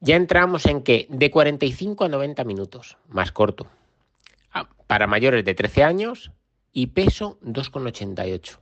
[0.00, 3.68] Ya entramos en que de 45 a 90 minutos, más corto.
[4.86, 6.30] Para mayores de 13 años
[6.74, 8.58] y peso 2,88.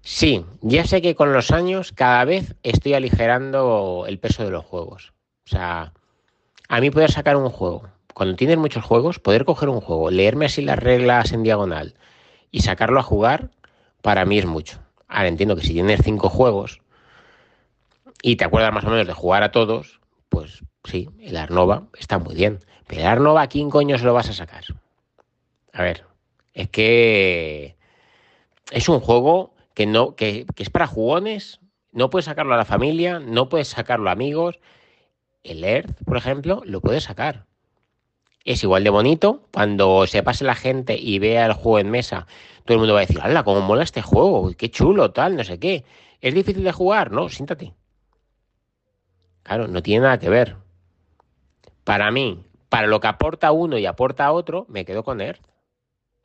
[0.00, 4.64] Sí, ya sé que con los años cada vez estoy aligerando el peso de los
[4.64, 5.12] juegos.
[5.46, 5.92] O sea,
[6.68, 10.46] a mí poder sacar un juego, cuando tienes muchos juegos, poder coger un juego, leerme
[10.46, 11.94] así las reglas en diagonal
[12.50, 13.50] y sacarlo a jugar,
[14.02, 14.78] para mí es mucho.
[15.08, 16.80] Ahora entiendo que si tienes cinco juegos
[18.22, 22.18] y te acuerdas más o menos de jugar a todos, pues sí, el Arnova está
[22.18, 22.58] muy bien.
[22.86, 24.64] Pero el Arnova, ¿a quién coño se lo vas a sacar?
[25.72, 26.04] A ver,
[26.54, 27.76] es que
[28.70, 31.60] es un juego que, no, que, que es para jugones,
[31.92, 34.58] no puedes sacarlo a la familia, no puedes sacarlo a amigos.
[35.42, 37.47] El Earth, por ejemplo, lo puedes sacar.
[38.48, 39.42] Es igual de bonito.
[39.52, 42.26] Cuando se pase la gente y vea el juego en mesa,
[42.64, 44.50] todo el mundo va a decir, ¡hala, cómo mola este juego!
[44.56, 45.84] ¡Qué chulo, tal, no sé qué!
[46.22, 47.10] ¿Es difícil de jugar?
[47.10, 47.74] No, siéntate.
[49.42, 50.56] Claro, no tiene nada que ver.
[51.84, 55.44] Para mí, para lo que aporta uno y aporta otro, me quedo con Earth.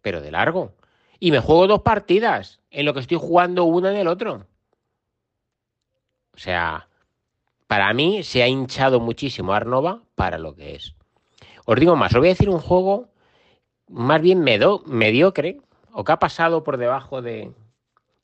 [0.01, 0.71] Pero de largo.
[1.19, 4.47] Y me juego dos partidas en lo que estoy jugando una en el otro.
[6.33, 6.87] O sea,
[7.67, 10.95] para mí se ha hinchado muchísimo Arnova para lo que es.
[11.65, 13.09] Os digo más, os voy a decir un juego
[13.87, 15.59] más bien medo, mediocre
[15.91, 17.51] o que ha pasado por debajo de,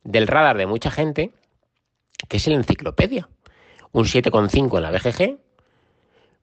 [0.03, 1.31] del radar de mucha gente,
[2.27, 3.29] que es el Enciclopedia.
[3.91, 5.39] Un 7,5 en la BGG.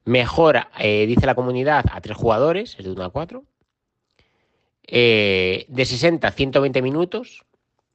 [0.05, 3.45] Mejora, eh, dice la comunidad, a tres jugadores, es de 1 a 4.
[4.89, 7.45] Eh, de 60 a 120 minutos,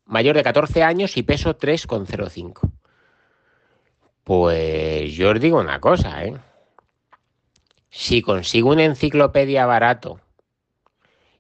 [0.06, 2.70] mayor de 14 años y peso 3,05.
[4.26, 6.38] Pues yo os digo una cosa, ¿eh?
[7.92, 10.22] Si consigo una enciclopedia barato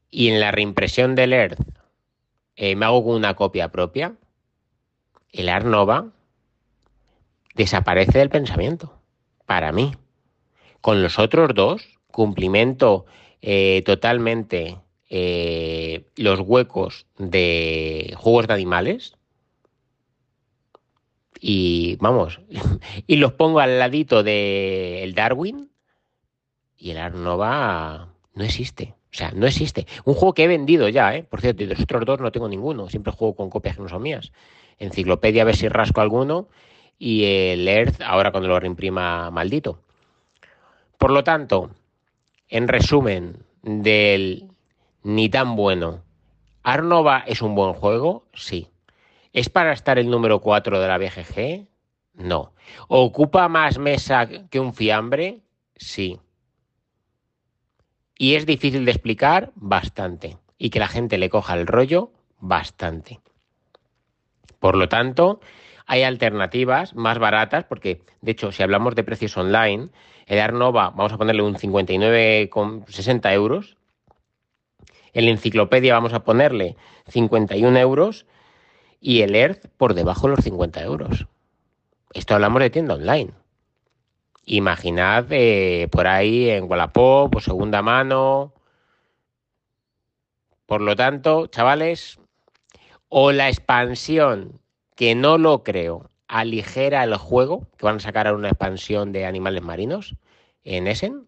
[0.10, 1.62] y en la reimpresión del Earth
[2.58, 4.16] eh, me hago una copia propia,
[5.32, 6.10] el Arnova
[7.56, 8.94] desaparece del pensamiento,
[9.46, 9.96] para mí.
[10.82, 13.06] Con los otros dos, cumplimento
[13.42, 14.78] eh, totalmente
[15.10, 19.16] eh, los huecos de juegos de animales
[21.40, 22.42] y vamos,
[23.08, 25.71] y los pongo al ladito del Darwin
[26.82, 28.96] y el Arnova no existe.
[29.12, 29.86] O sea, no existe.
[30.04, 31.24] Un juego que he vendido ya, ¿eh?
[31.24, 32.90] Por cierto, y de los otros dos no tengo ninguno.
[32.90, 34.32] Siempre juego con copias que no son mías.
[34.80, 36.48] Enciclopedia, a ver si rasco alguno.
[36.98, 39.80] Y el Earth, ahora cuando lo reimprima, maldito.
[40.98, 41.70] Por lo tanto,
[42.50, 44.48] en resumen, del
[45.04, 46.02] ni tan bueno.
[46.64, 48.26] ¿Arnova es un buen juego?
[48.34, 48.70] Sí.
[49.34, 51.68] ¿Es para estar el número 4 de la BGG?
[52.16, 52.54] No.
[52.88, 55.42] ¿Ocupa más mesa que un fiambre?
[55.76, 56.20] Sí.
[58.22, 60.38] Y es difícil de explicar bastante.
[60.60, 63.20] Y que la gente le coja el rollo bastante.
[64.60, 65.40] Por lo tanto,
[65.88, 69.90] hay alternativas más baratas, porque de hecho, si hablamos de precios online,
[70.28, 73.76] el Arnova, vamos a ponerle un 59,60 euros.
[75.14, 78.28] En la enciclopedia vamos a ponerle 51 euros
[79.00, 81.26] y el Earth por debajo de los 50 euros.
[82.14, 83.32] Esto hablamos de tienda online.
[84.52, 88.54] Imaginad eh, por ahí en Wallapop o segunda mano.
[90.66, 92.20] Por lo tanto, chavales,
[93.08, 94.60] o la expansión,
[94.98, 99.64] que no lo creo, aligera el juego, que van a sacar una expansión de animales
[99.64, 100.18] marinos
[100.66, 101.28] en Essen.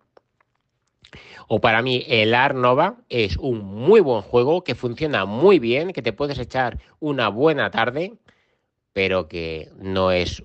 [1.47, 6.01] O para mí el Arnova es un muy buen juego que funciona muy bien, que
[6.01, 8.17] te puedes echar una buena tarde,
[8.91, 10.43] pero que no es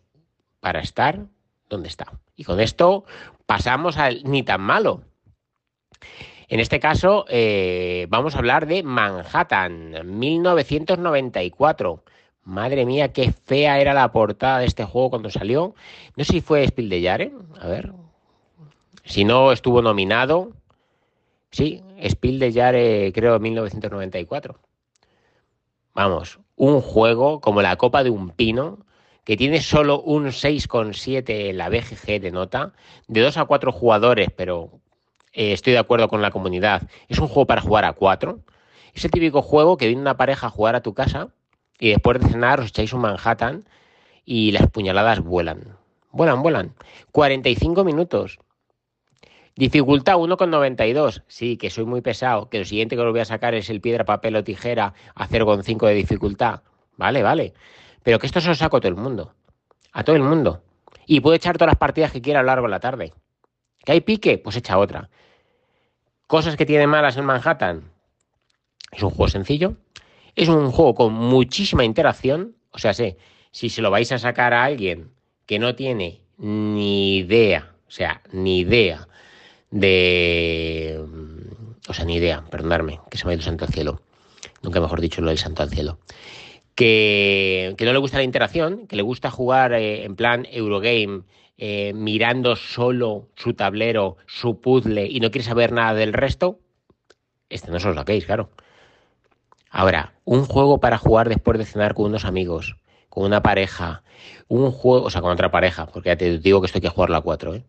[0.61, 1.27] para estar
[1.69, 2.21] donde está.
[2.39, 3.05] Y con esto
[3.47, 5.03] pasamos al ni tan malo.
[6.47, 12.05] En este caso eh, vamos a hablar de Manhattan, 1994.
[12.45, 15.75] Madre mía, qué fea era la portada de este juego cuando salió.
[16.15, 17.93] No sé si fue Spiel de a ver.
[19.05, 20.53] Si no, estuvo nominado.
[21.51, 24.57] Sí, Spiel de creo, 1994.
[25.93, 28.79] Vamos, un juego como la copa de un pino,
[29.29, 32.73] que tiene solo un 6,7 en la BGG de nota,
[33.09, 34.81] de 2 a 4 jugadores, pero
[35.35, 36.89] eh, estoy de acuerdo con la comunidad.
[37.11, 38.41] Es un juego para jugar a 4.
[38.95, 41.29] Es el típico juego que viene una pareja a jugar a tu casa
[41.79, 43.69] y después de cenar os echáis un Manhattan
[44.25, 45.77] y las puñaladas vuelan.
[46.11, 46.75] Vuelan, vuelan.
[47.13, 48.39] 45 minutos.
[49.57, 51.23] Dificultad 1,92.
[51.27, 52.49] Sí, que soy muy pesado.
[52.49, 55.29] Que lo siguiente que os voy a sacar es el piedra, papel o tijera a
[55.29, 56.63] 0,5 de dificultad.
[56.97, 57.53] Vale, vale.
[58.09, 59.35] Pero que esto se lo saco a todo el mundo.
[59.93, 60.63] A todo el mundo.
[61.05, 63.13] Y puedo echar todas las partidas que quiera a lo largo de la tarde.
[63.85, 64.39] ¿Que hay pique?
[64.39, 65.11] Pues echa otra.
[66.27, 67.93] Cosas que tiene malas en Manhattan.
[68.93, 69.77] Es un juego sencillo.
[70.35, 72.57] Es un juego con muchísima interacción.
[72.71, 73.19] O sea, sé,
[73.51, 75.13] si se lo vais a sacar a alguien
[75.45, 79.07] que no tiene ni idea, o sea, ni idea
[79.71, 80.99] de...
[81.87, 84.01] O sea, ni idea, perdonadme, que se me ha ido santo al cielo.
[84.63, 85.99] Nunca mejor dicho lo del santo al cielo.
[86.79, 91.25] Que, no le gusta la interacción, que le gusta jugar eh, en plan Eurogame,
[91.57, 96.61] eh, mirando solo su tablero, su puzzle y no quiere saber nada del resto,
[97.49, 98.51] este no os lo saquéis, claro.
[99.71, 102.77] Ahora, un juego para jugar después de cenar con unos amigos,
[103.09, 104.05] con una pareja,
[104.47, 106.91] un juego, o sea, con otra pareja, porque ya te digo que esto hay que
[106.91, 107.65] jugarlo a cuatro, ¿eh?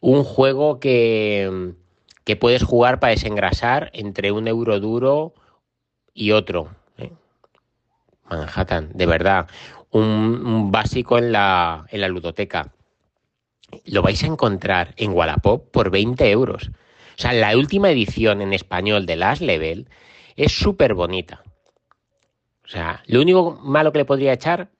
[0.00, 1.74] Un juego que,
[2.24, 5.34] que puedes jugar para desengrasar entre un euro duro
[6.14, 6.70] y otro.
[8.30, 9.48] Manhattan, de verdad,
[9.90, 10.02] un,
[10.46, 12.72] un básico en la, en la ludoteca.
[13.84, 16.70] Lo vais a encontrar en Wallapop por 20 euros.
[17.18, 19.88] O sea, la última edición en español de Last Level
[20.36, 21.42] es súper bonita.
[22.64, 24.70] O sea, lo único malo que le podría echar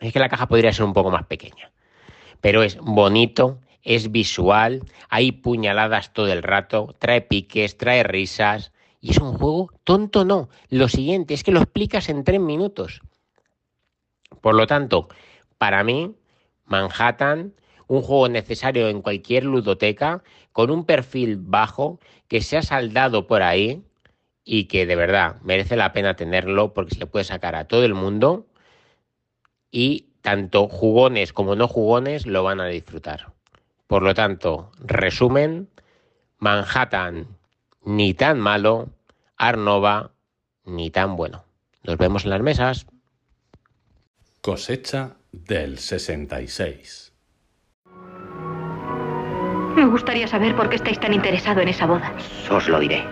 [0.00, 1.72] es que la caja podría ser un poco más pequeña.
[2.40, 8.72] Pero es bonito, es visual, hay puñaladas todo el rato, trae piques, trae risas.
[9.04, 10.48] Y es un juego tonto, no.
[10.70, 13.02] Lo siguiente es que lo explicas en tres minutos.
[14.40, 15.08] Por lo tanto,
[15.58, 16.14] para mí,
[16.64, 17.52] Manhattan,
[17.86, 23.42] un juego necesario en cualquier ludoteca, con un perfil bajo, que se ha saldado por
[23.42, 23.84] ahí,
[24.42, 27.84] y que de verdad merece la pena tenerlo porque se le puede sacar a todo
[27.84, 28.46] el mundo
[29.70, 33.34] y tanto jugones como no jugones lo van a disfrutar.
[33.86, 35.68] Por lo tanto, resumen,
[36.38, 37.28] Manhattan
[37.84, 38.88] ni tan malo,
[39.36, 40.10] Arnova
[40.64, 41.44] ni tan bueno.
[41.82, 42.86] Nos vemos en las mesas.
[44.40, 47.12] Cosecha del 66.
[49.76, 52.12] Me gustaría saber por qué estáis tan interesado en esa boda.
[52.50, 53.04] Os lo diré.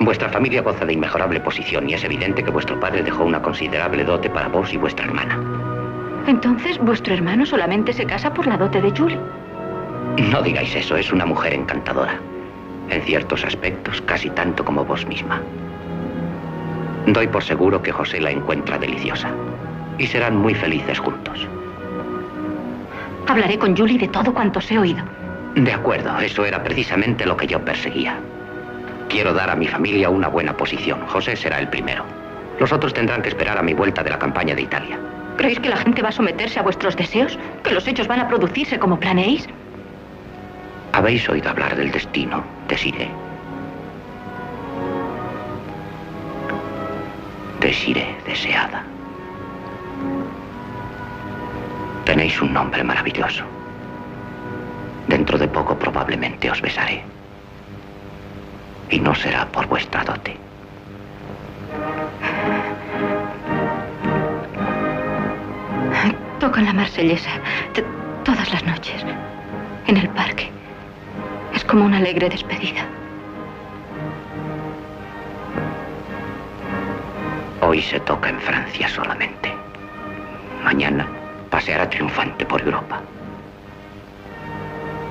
[0.00, 4.04] Vuestra familia goza de inmejorable posición y es evidente que vuestro padre dejó una considerable
[4.04, 5.38] dote para vos y vuestra hermana.
[6.26, 9.18] Entonces, ¿vuestro hermano solamente se casa por la dote de Julie?
[10.30, 12.20] No digáis eso, es una mujer encantadora.
[12.90, 15.40] En ciertos aspectos, casi tanto como vos misma.
[17.06, 19.30] Doy por seguro que José la encuentra deliciosa.
[19.98, 21.46] Y serán muy felices juntos.
[23.26, 25.04] Hablaré con Julie de todo cuanto os he oído.
[25.54, 28.16] De acuerdo, eso era precisamente lo que yo perseguía.
[29.08, 31.00] Quiero dar a mi familia una buena posición.
[31.08, 32.04] José será el primero.
[32.58, 34.98] Los otros tendrán que esperar a mi vuelta de la campaña de Italia.
[35.36, 37.38] ¿Creéis que la gente va a someterse a vuestros deseos?
[37.62, 39.48] ¿Que los hechos van a producirse como planeéis?
[40.92, 43.10] ¿Habéis oído hablar del destino, Desiree?
[47.60, 48.84] Desiree, deseada.
[52.04, 53.44] Tenéis un nombre maravilloso.
[55.08, 57.02] Dentro de poco probablemente os besaré.
[58.90, 60.36] Y no será por vuestra dote.
[66.38, 67.30] Tocan la marsellesa
[68.24, 69.04] todas las noches,
[69.86, 70.50] en el parque.
[71.54, 72.86] Es como una alegre despedida.
[77.60, 79.52] Hoy se toca en Francia solamente.
[80.64, 81.06] Mañana
[81.50, 83.00] paseará triunfante por Europa.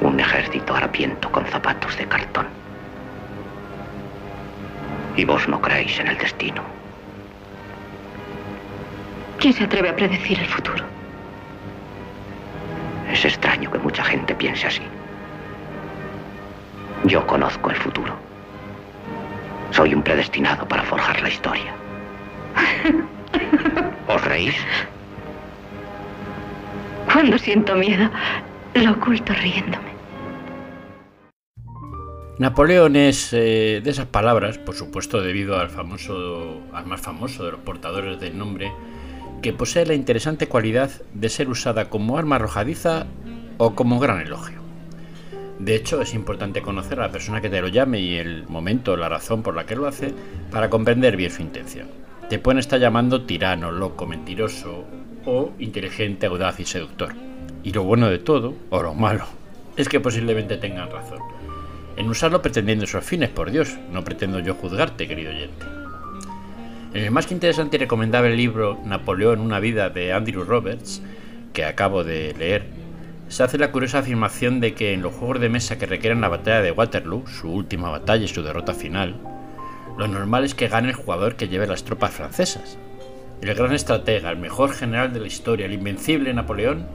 [0.02, 2.48] Un ejército harapiento con zapatos de cartón.
[5.16, 6.64] Y vos no creéis en el destino.
[9.39, 10.86] ¿Quién se atreve a predecir el futuro?
[13.12, 14.84] Es extraño que mucha gente piense así.
[17.06, 18.14] Yo conozco el futuro.
[19.72, 21.74] Soy un predestinado para forjar la historia.
[24.08, 24.56] ¿Os reís?
[27.12, 28.10] Cuando siento miedo,
[28.76, 29.91] lo oculto riéndome.
[32.38, 37.52] Napoleón es eh, de esas palabras, por supuesto debido al famoso, al más famoso de
[37.52, 38.72] los portadores del nombre,
[39.41, 43.06] que posee la interesante cualidad de ser usada como arma arrojadiza
[43.58, 44.61] o como gran elogio.
[45.62, 48.97] De hecho, es importante conocer a la persona que te lo llame y el momento,
[48.97, 50.12] la razón por la que lo hace,
[50.49, 51.88] para comprender bien su intención.
[52.30, 54.86] Te pueden estar llamando tirano, loco, mentiroso
[55.24, 57.14] o inteligente, audaz y seductor.
[57.64, 59.26] Y lo bueno de todo, o lo malo,
[59.78, 61.20] es que posiblemente tengan razón.
[61.95, 65.64] En usarlo pretendiendo sus fines, por Dios, no pretendo yo juzgarte, querido oyente.
[66.95, 71.03] En el más que interesante y recomendable libro Napoleón, una vida de Andrew Roberts,
[71.53, 72.81] que acabo de leer,
[73.32, 76.28] se hace la curiosa afirmación de que en los juegos de mesa que requieren la
[76.28, 79.16] batalla de Waterloo, su última batalla y su derrota final,
[79.98, 82.78] lo normal es que gane el jugador que lleve las tropas francesas.
[83.42, 86.88] El gran estratega, el mejor general de la historia, el invencible Napoleón,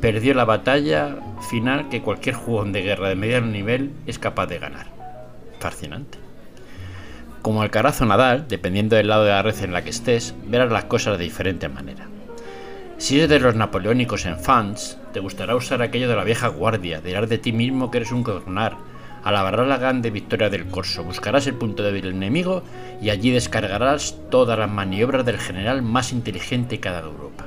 [0.00, 1.16] perdió la batalla
[1.50, 4.86] final que cualquier jugón de guerra de mediano nivel es capaz de ganar.
[5.60, 6.18] Fascinante.
[7.42, 10.72] Como el carazo Nadal, dependiendo del lado de la red en la que estés, verás
[10.72, 12.06] las cosas de diferente manera.
[12.96, 17.00] Si eres de los napoleónicos en fans, te gustará usar aquello de la vieja guardia,
[17.00, 18.76] dirás de ti mismo que eres un coronar,
[19.24, 22.62] alabarás la grande victoria del corso, buscarás el punto débil del enemigo
[23.00, 27.46] y allí descargarás todas las maniobras del general más inteligente que ha dado Europa.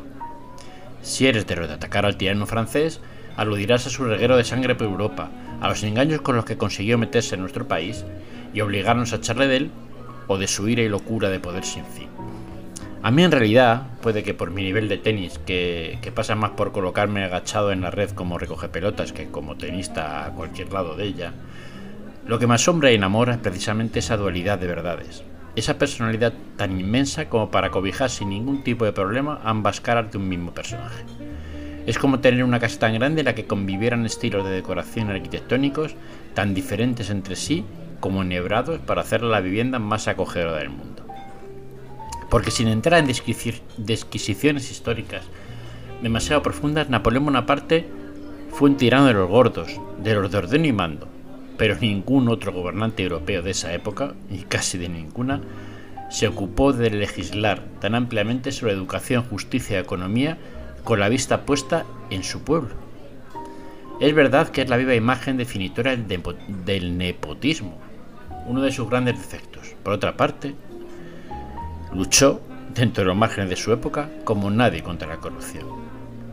[1.03, 3.01] Si eres de los de atacar al tirano francés,
[3.37, 5.29] aludirás a su reguero de sangre por Europa,
[5.61, 8.03] a los engaños con los que consiguió meterse en nuestro país
[8.51, 9.71] y obligarnos a echarle de él
[10.25, 12.07] o de su ira y locura de poder sin fin.
[13.01, 16.73] A mí en realidad, puede que por mi nivel de tenis, que, pasa más por
[16.73, 21.05] colocarme agachado en la red como recoge pelotas que como tenista a cualquier lado de
[21.05, 21.31] ella,
[22.27, 25.23] lo que me asombra y enamora es precisamente esa dualidad de verdades.
[25.55, 30.17] Esa personalidad tan inmensa como para cobijar sin ningún tipo de problema ambas caras de
[30.17, 31.05] un mismo personaje.
[31.85, 35.95] Es como tener una casa tan grande en la que convivieran estilos de decoración arquitectónicos
[36.33, 37.63] tan diferentes entre sí
[38.01, 41.08] como enhebrados para hacer la vivienda más acogedora del mundo.
[42.29, 43.07] Porque sin entrar en
[43.77, 45.25] disquisiciones históricas
[46.01, 47.85] demasiado profundas, Napoleón Bonaparte
[48.51, 51.07] fue un tirano de los gordos, de los de ordeno y mando,
[51.57, 55.41] pero ningún otro gobernante europeo de esa época, y casi de ninguna,
[56.09, 60.37] se ocupó de legislar tan ampliamente sobre educación, justicia y economía
[60.83, 62.75] con la vista puesta en su pueblo.
[63.99, 67.77] Es verdad que es la viva imagen definitoria del nepotismo,
[68.47, 69.75] uno de sus grandes defectos.
[69.83, 70.55] Por otra parte,
[71.93, 72.41] luchó,
[72.73, 75.65] dentro de los márgenes de su época, como nadie contra la corrupción.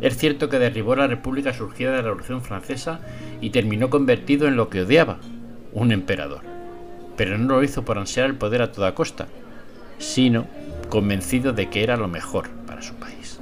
[0.01, 3.01] Es cierto que derribó la república surgida de la Revolución Francesa
[3.41, 5.19] y terminó convertido en lo que odiaba,
[5.73, 6.43] un emperador.
[7.17, 9.27] Pero no lo hizo por ansiar el poder a toda costa,
[9.99, 10.47] sino
[10.91, 13.41] convencido de que era lo mejor para su país.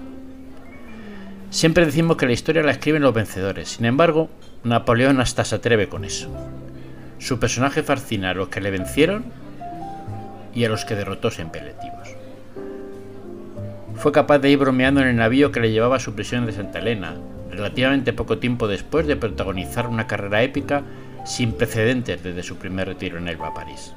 [1.51, 4.29] Siempre decimos que la historia la escriben los vencedores, sin embargo,
[4.63, 6.29] Napoleón hasta se atreve con eso.
[7.19, 9.25] Su personaje fascina a los que le vencieron
[10.55, 12.04] y a los que derrotó sin peletivos.
[13.97, 16.53] Fue capaz de ir bromeando en el navío que le llevaba a su prisión de
[16.53, 17.15] Santa Elena,
[17.51, 20.83] relativamente poco tiempo después de protagonizar una carrera épica
[21.25, 23.95] sin precedentes desde su primer retiro en Elba, París,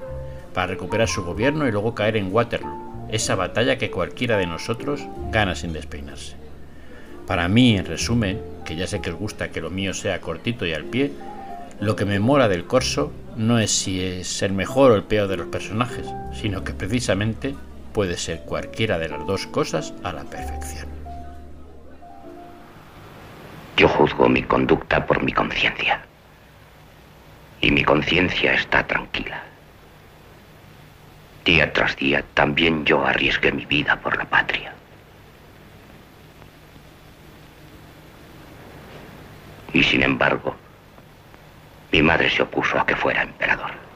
[0.53, 5.05] para recuperar su gobierno y luego caer en Waterloo, esa batalla que cualquiera de nosotros
[5.31, 6.35] gana sin despeinarse.
[7.25, 10.65] Para mí, en resumen, que ya sé que os gusta que lo mío sea cortito
[10.65, 11.11] y al pie,
[11.81, 15.27] lo que me mola del corso no es si es el mejor o el peor
[15.27, 17.55] de los personajes, sino que precisamente
[17.97, 20.87] puede ser cualquiera de las dos cosas a la perfección.
[23.75, 26.05] Yo juzgo mi conducta por mi conciencia.
[27.59, 29.41] Y mi conciencia está tranquila.
[31.43, 34.75] Día tras día también yo arriesgué mi vida por la patria.
[39.73, 40.55] Y sin embargo,
[41.91, 43.86] mi madre se opuso a que fuera emperador.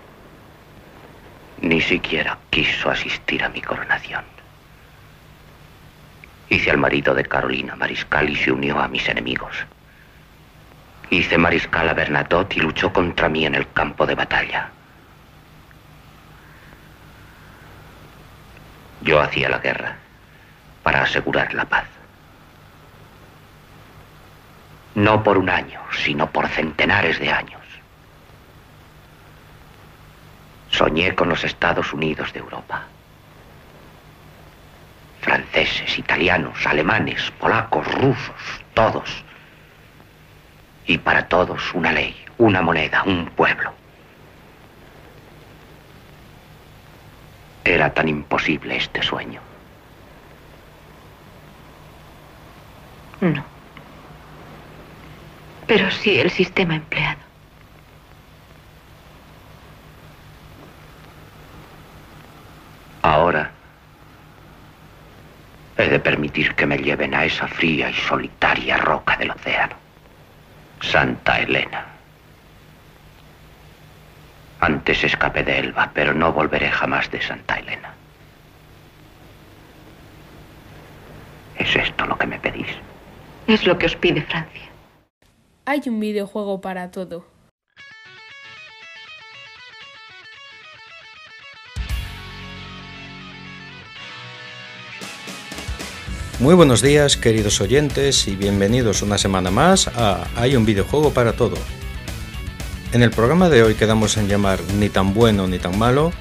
[1.62, 4.24] Ni siquiera quiso asistir a mi coronación.
[6.50, 9.56] Hice al marido de Carolina mariscal y se unió a mis enemigos.
[11.12, 14.70] Hice mariscal a Bernadotte y luchó contra mí en el campo de batalla.
[19.02, 19.98] Yo hacía la guerra
[20.84, 21.86] para asegurar la paz.
[24.96, 27.61] No por un año, sino por centenares de años.
[30.72, 32.84] Soñé con los Estados Unidos de Europa.
[35.20, 39.24] Franceses, italianos, alemanes, polacos, rusos, todos.
[40.88, 43.74] Y para todos una ley, una moneda, un pueblo.
[47.64, 49.42] Era tan imposible este sueño.
[53.20, 53.44] No.
[55.68, 57.31] Pero sí el sistema empleado.
[63.02, 63.52] Ahora
[65.78, 69.76] he de permitir que me lleven a esa fría y solitaria roca del océano.
[70.82, 71.86] Santa Elena.
[74.60, 77.94] Antes escapé de Elba, pero no volveré jamás de Santa Elena.
[81.58, 82.68] ¿Es esto lo que me pedís?
[83.48, 84.70] Es lo que os pide Francia.
[85.66, 87.26] Hay un videojuego para todo.
[96.42, 101.34] Muy buenos días queridos oyentes y bienvenidos una semana más a Hay un videojuego para
[101.34, 101.56] todo.
[102.94, 106.12] En el programa de hoy quedamos en llamar Ni tan bueno ni tan malo,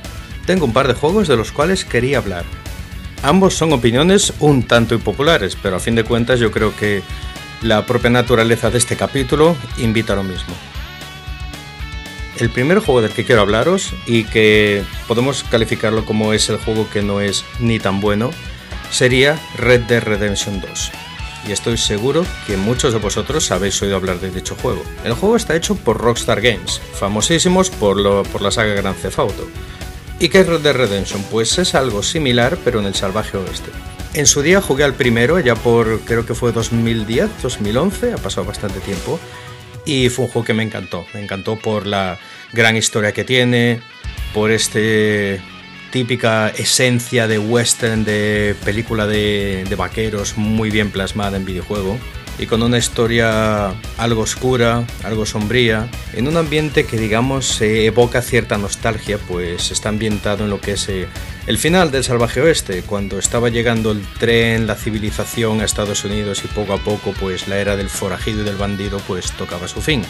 [0.45, 2.45] tengo un par de juegos de los cuales quería hablar.
[3.23, 7.03] Ambos son opiniones un tanto impopulares, pero a fin de cuentas yo creo que
[7.63, 10.55] la propia naturaleza de este capítulo invita a lo mismo.
[12.39, 16.91] El primer juego del que quiero hablaros y que podemos calificarlo como es el juego
[16.91, 18.33] que no es ni tan bueno,
[18.91, 20.91] sería Red Dead Redemption 2.
[21.49, 24.83] Y estoy seguro que muchos de vosotros habéis oído hablar de dicho juego.
[25.05, 29.19] El juego está hecho por Rockstar Games, famosísimos por, lo, por la saga Grand Theft
[29.19, 29.49] Auto.
[30.19, 31.23] ¿Y qué es Red Dead Redemption?
[31.31, 33.71] Pues es algo similar, pero en el salvaje oeste.
[34.13, 38.47] En su día jugué al primero, ya por creo que fue 2010, 2011, ha pasado
[38.47, 39.19] bastante tiempo,
[39.87, 41.07] y fue un juego que me encantó.
[41.15, 42.19] Me encantó por la
[42.53, 43.81] gran historia que tiene,
[44.35, 45.41] por este
[45.91, 51.99] típica esencia de western, de película de, vaqueros muy bien plasmada en videojuego
[52.39, 58.57] y con una historia algo oscura, algo sombría, en un ambiente que digamos evoca cierta
[58.57, 61.07] nostalgia, pues está ambientado en lo que es eh,
[61.47, 66.43] el final del salvaje oeste, cuando estaba llegando el tren, la civilización a Estados Unidos
[66.45, 69.83] y poco a poco pues la era del forajido y del bandido pues tocaba su
[69.83, 70.03] fin.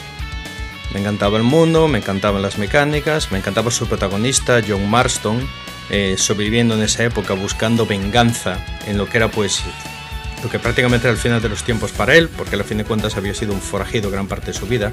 [0.93, 5.49] Me encantaba el mundo, me encantaban las mecánicas, me encantaba su protagonista, John Marston,
[5.91, 9.62] eh, sobreviviendo en esa época, buscando venganza en lo que era pues
[10.43, 12.84] lo que prácticamente era el final de los tiempos para él, porque a fin de
[12.84, 14.93] cuentas había sido un forajido gran parte de su vida.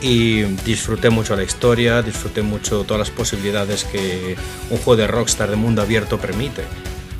[0.00, 4.36] Y disfruté mucho la historia, disfruté mucho todas las posibilidades que
[4.70, 6.62] un juego de Rockstar de mundo abierto permite.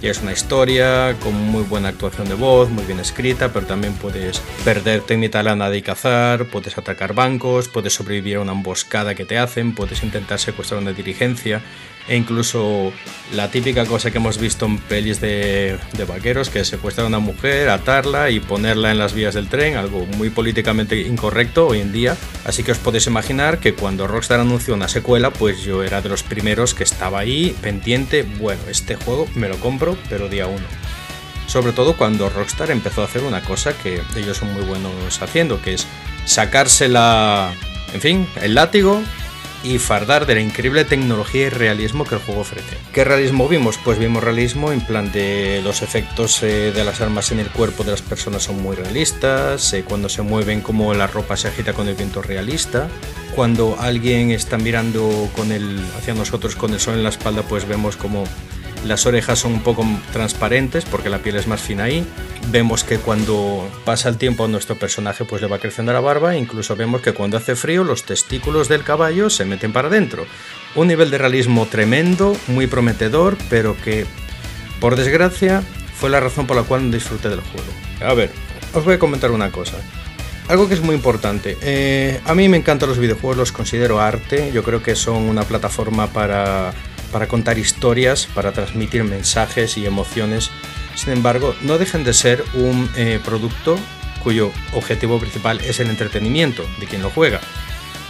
[0.03, 3.95] Y es una historia con muy buena actuación de voz, muy bien escrita, pero también
[3.95, 8.41] puedes perderte en mitad de la nada y cazar, puedes atacar bancos, puedes sobrevivir a
[8.41, 11.62] una emboscada que te hacen, puedes intentar secuestrar una dirigencia
[12.09, 12.93] e incluso
[13.33, 17.19] la típica cosa que hemos visto en pelis de, vaqueros, que es secuestrar a una
[17.19, 21.93] mujer, atarla y ponerla en las vías del tren, algo muy políticamente incorrecto hoy en
[21.93, 22.17] día.
[22.45, 26.09] Así que os podéis imaginar que cuando Rockstar anunció una secuela, pues yo era de
[26.09, 30.67] los primeros que estaba ahí pendiente, bueno, este juego me lo compro, pero día uno.
[31.47, 35.61] Sobre todo cuando Rockstar empezó a hacer una cosa que ellos son muy buenos haciendo,
[35.63, 35.87] que es
[36.25, 37.53] sacársela,
[37.93, 39.03] en fin, el látigo
[39.63, 42.77] y fardar de la increíble tecnología y realismo que el juego ofrece.
[42.93, 43.79] ¿Qué realismo vimos?
[43.83, 47.85] Pues vimos realismo en plan de los efectos eh, de las armas en el cuerpo
[47.85, 51.73] de las personas son muy realistas, eh, cuando se mueven como la ropa se agita
[51.73, 52.89] con el viento realista,
[53.35, 57.67] cuando alguien está mirando con el, hacia nosotros con el sol en la espalda pues
[57.67, 58.25] vemos como
[58.87, 62.07] las orejas son un poco transparentes porque la piel es más fina ahí.
[62.51, 66.76] Vemos que cuando pasa el tiempo nuestro personaje pues le va creciendo la barba, incluso
[66.76, 70.26] vemos que cuando hace frío los testículos del caballo se meten para adentro.
[70.74, 74.07] Un nivel de realismo tremendo, muy prometedor, pero que
[74.80, 75.62] por desgracia
[75.95, 77.68] fue la razón por la cual no disfruté del juego.
[78.01, 78.30] A ver,
[78.74, 79.76] os voy a comentar una cosa.
[80.49, 81.57] Algo que es muy importante.
[81.61, 84.53] Eh, a mí me encantan los videojuegos, los considero arte.
[84.53, 86.72] Yo creo que son una plataforma para,
[87.13, 90.51] para contar historias, para transmitir mensajes y emociones.
[90.95, 93.79] Sin embargo, no dejen de ser un eh, producto
[94.23, 97.41] cuyo objetivo principal es el entretenimiento de quien lo juega.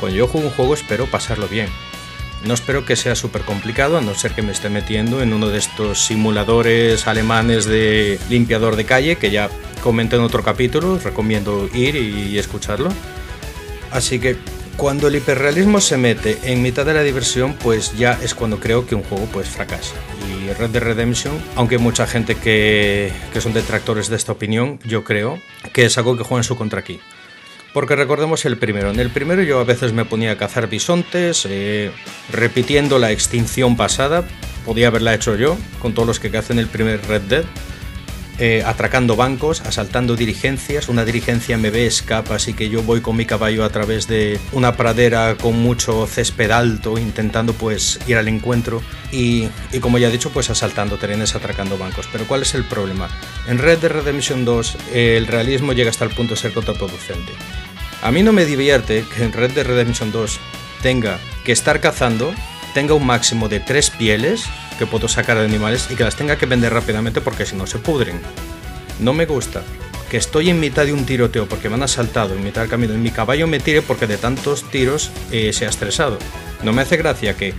[0.01, 1.69] Cuando yo juego un juego espero pasarlo bien.
[2.45, 5.49] No espero que sea súper complicado, a no ser que me esté metiendo en uno
[5.49, 9.51] de estos simuladores alemanes de limpiador de calle, que ya
[9.83, 12.91] comenté en otro capítulo, recomiendo ir y escucharlo.
[13.91, 14.37] Así que
[14.77, 18.87] cuando el hiperrealismo se mete en mitad de la diversión, pues ya es cuando creo
[18.87, 19.95] que un juego pues fracasa.
[20.29, 25.03] Y Red Dead Redemption, aunque mucha gente que, que son detractores de esta opinión, yo
[25.03, 25.41] creo
[25.73, 27.01] que es algo que juega en su contra aquí.
[27.73, 28.91] Porque recordemos el primero.
[28.91, 31.91] En el primero yo a veces me ponía a cazar bisontes, eh,
[32.33, 34.25] repitiendo la extinción pasada.
[34.65, 37.45] Podía haberla hecho yo, con todos los que cacen el primer Red Dead.
[38.39, 40.91] Eh, atracando bancos, asaltando dirigencias.
[40.91, 44.39] Una dirigencia me ve, escapa, así que yo voy con mi caballo a través de
[44.53, 48.83] una pradera con mucho césped alto, intentando pues ir al encuentro.
[49.11, 49.49] Y,
[49.81, 52.07] como ya he dicho, pues asaltando trenes, atracando bancos.
[52.13, 53.09] Pero ¿cuál es el problema?
[53.47, 57.33] En Red Dead Redemption 2 el realismo llega hasta el punto de ser contraproducente.
[58.03, 60.39] A mí no me divierte que en Red Dead Redemption 2
[60.83, 62.35] tenga que estar cazando,
[62.75, 64.45] tenga un máximo de tres pieles
[64.79, 67.67] que puedo sacar de animales y que las tenga que vender rápidamente porque si no
[67.67, 68.21] se pudren.
[69.01, 69.63] No me gusta
[70.11, 72.95] que estoy en mitad de un tiroteo porque me han asaltado en mitad del camino
[72.95, 76.19] y mi caballo me tire porque de tantos tiros eh, se ha estresado.
[76.63, 77.55] No me hace gracia que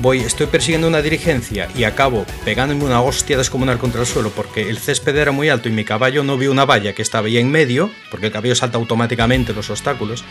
[0.00, 4.68] voy, estoy persiguiendo una dirigencia y acabo pegándome una hostia descomunal contra el suelo porque
[4.68, 7.38] el césped era muy alto y mi caballo no vio una valla que estaba ahí
[7.38, 10.24] en medio, porque el caballo salta automáticamente los obstáculos,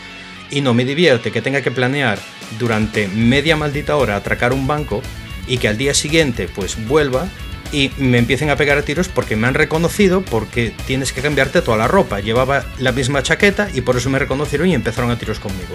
[0.50, 2.18] y no me divierte que tenga que planear
[2.58, 5.02] durante media maldita hora atracar un banco
[5.46, 7.28] y que al día siguiente pues vuelva
[7.72, 11.62] y me empiecen a pegar a tiros porque me han reconocido porque tienes que cambiarte
[11.62, 12.20] toda la ropa.
[12.20, 15.74] Llevaba la misma chaqueta y por eso me reconocieron y empezaron a tiros conmigo.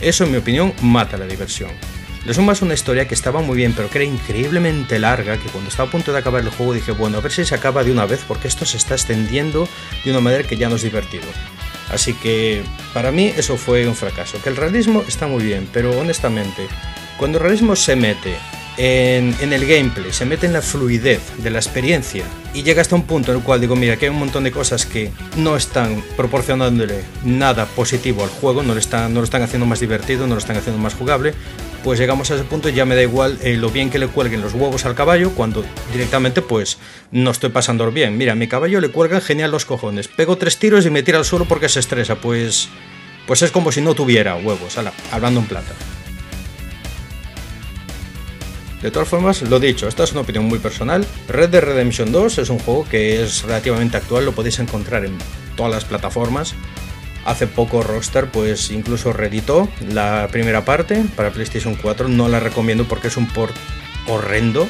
[0.00, 1.70] Eso en mi opinión mata la diversión.
[2.24, 5.70] Le sumas una historia que estaba muy bien, pero que era increíblemente larga, que cuando
[5.70, 7.92] estaba a punto de acabar el juego dije, bueno, a ver si se acaba de
[7.92, 9.68] una vez, porque esto se está extendiendo
[10.04, 11.24] de una manera que ya no es divertido.
[11.90, 12.62] Así que
[12.92, 14.42] para mí eso fue un fracaso.
[14.42, 16.66] Que el realismo está muy bien, pero honestamente,
[17.16, 18.36] cuando el realismo se mete
[18.78, 22.24] en, el gameplay, se mete en la fluidez de la experiencia
[22.54, 24.52] y llega hasta un punto en el cual digo, mira, que hay un montón de
[24.52, 29.42] cosas que no están proporcionándole nada positivo al juego, no, le están, no lo están
[29.42, 31.34] haciendo más divertido, no lo están haciendo más jugable,
[31.82, 34.06] pues llegamos a ese punto y ya me da igual eh, lo bien que le
[34.06, 36.78] cuelguen los huevos al caballo cuando directamente pues
[37.10, 38.16] no estoy pasando bien.
[38.16, 40.08] Mira, mi caballo le cuelgan genial los cojones.
[40.08, 42.16] Pego tres tiros y me tira al suelo porque se estresa.
[42.16, 42.68] Pues,
[43.26, 44.76] pues es como si no tuviera huevos,
[45.10, 45.72] hablando en plata.
[48.82, 51.04] De todas formas, lo dicho, esta es una opinión muy personal.
[51.26, 55.18] Red Dead Redemption 2 es un juego que es relativamente actual, lo podéis encontrar en
[55.56, 56.54] todas las plataformas.
[57.24, 62.08] Hace poco Rockstar pues incluso reeditó la primera parte para PlayStation 4.
[62.08, 63.54] No la recomiendo porque es un port
[64.06, 64.68] horrendo.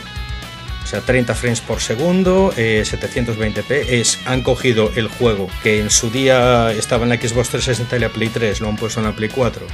[0.82, 3.70] O sea, 30 frames por segundo, 720p.
[3.70, 7.96] Eh, es, han cogido el juego que en su día estaba en la Xbox 360
[7.96, 9.66] y la Play 3, lo han puesto en la Play 4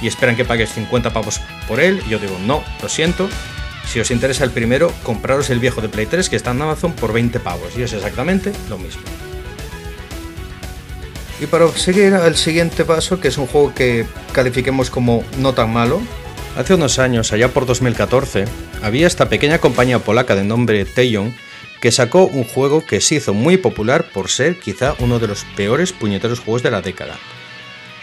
[0.00, 2.02] y esperan que pagues 50 pavos por él.
[2.08, 3.28] yo digo, no, lo siento.
[3.92, 6.94] Si os interesa el primero, compraros el viejo de Play 3 que está en Amazon
[6.94, 9.02] por 20 pavos y es exactamente lo mismo.
[11.38, 15.74] Y para seguir al siguiente paso, que es un juego que califiquemos como no tan
[15.74, 16.00] malo,
[16.56, 18.46] hace unos años, allá por 2014,
[18.82, 21.34] había esta pequeña compañía polaca de nombre Tejon
[21.82, 25.44] que sacó un juego que se hizo muy popular por ser quizá uno de los
[25.54, 27.18] peores puñeteros juegos de la década.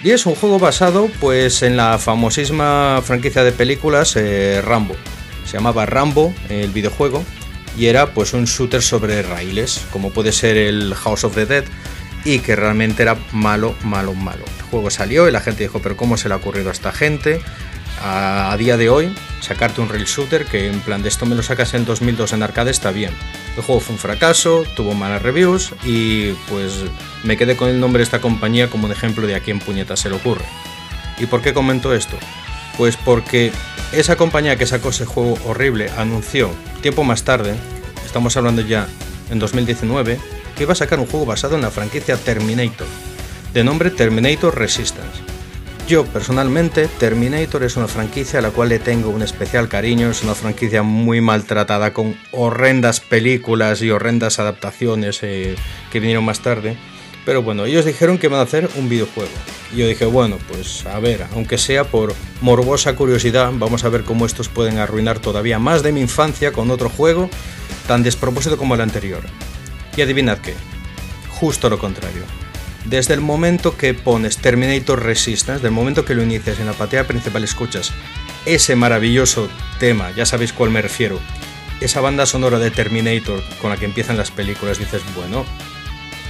[0.04, 4.96] Y es un juego basado pues en la famosísima franquicia de películas eh, Rambo.
[5.50, 7.24] Se llamaba Rambo el videojuego
[7.76, 11.64] y era pues un shooter sobre raíles, como puede ser el House of the Dead,
[12.24, 14.46] y que realmente era malo, malo, malo.
[14.60, 16.92] El juego salió y la gente dijo, pero ¿cómo se le ha ocurrido a esta
[16.92, 17.42] gente?
[18.00, 21.42] A, día de hoy, sacarte un rail shooter que en plan de esto me lo
[21.42, 23.12] sacas en 2002 en arcade está bien.
[23.58, 26.74] El juego fue un fracaso, tuvo malas reviews y pues
[27.24, 29.98] me quedé con el nombre de esta compañía como un ejemplo de a quién puñeta
[29.98, 30.46] se le ocurre.
[31.18, 32.20] ¿Y por qué comento esto?
[32.78, 33.52] Pues porque
[33.92, 36.50] esa compañía que sacó ese juego horrible anunció
[36.82, 37.56] tiempo más tarde,
[38.06, 38.88] estamos hablando ya
[39.32, 40.20] en 2019,
[40.56, 42.88] que iba a sacar un juego basado en la franquicia Terminator,
[43.54, 45.22] de nombre Terminator Resistance.
[45.88, 50.22] Yo personalmente, Terminator es una franquicia a la cual le tengo un especial cariño, es
[50.22, 55.56] una franquicia muy maltratada con horrendas películas y horrendas adaptaciones eh,
[55.92, 56.78] que vinieron más tarde.
[57.26, 59.32] Pero bueno, ellos dijeron que van a hacer un videojuego.
[59.74, 64.04] Y yo dije, bueno, pues a ver, aunque sea por morbosa curiosidad, vamos a ver
[64.04, 67.30] cómo estos pueden arruinar todavía más de mi infancia con otro juego
[67.88, 69.22] tan despropósito como el anterior.
[69.96, 70.54] Y adivinad qué,
[71.30, 72.24] justo lo contrario.
[72.86, 76.74] Desde el momento que pones Terminator Resistance, desde el momento que lo inicias en la
[76.74, 77.92] pantalla principal escuchas
[78.46, 79.50] ese maravilloso
[79.80, 81.20] tema, ya sabéis cuál me refiero,
[81.82, 85.46] esa banda sonora de Terminator con la que empiezan las películas, dices, bueno,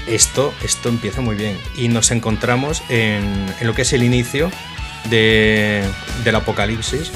[0.10, 1.57] esto, esto empieza muy bien.
[1.76, 4.51] Y nos encontramos en, lo que es el inicio
[5.10, 7.12] del apocalipsis,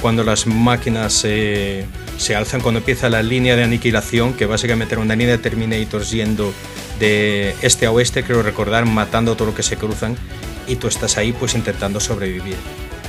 [0.00, 1.86] cuando las máquinas se,
[2.18, 6.10] se alzan, cuando empieza la línea de aniquilación, que básicamente era una línea de Terminators
[6.10, 6.52] yendo
[6.98, 10.16] de este a oeste, creo recordar, matando todo lo que se cruzan
[10.66, 12.56] y tú estás ahí pues intentando sobrevivir.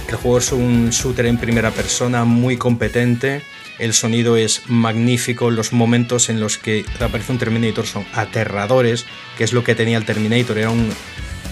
[0.07, 3.41] El juego es un shooter en primera persona muy competente,
[3.79, 9.05] el sonido es magnífico, los momentos en los que aparece un Terminator son aterradores,
[9.37, 10.89] que es lo que tenía el Terminator, era, un,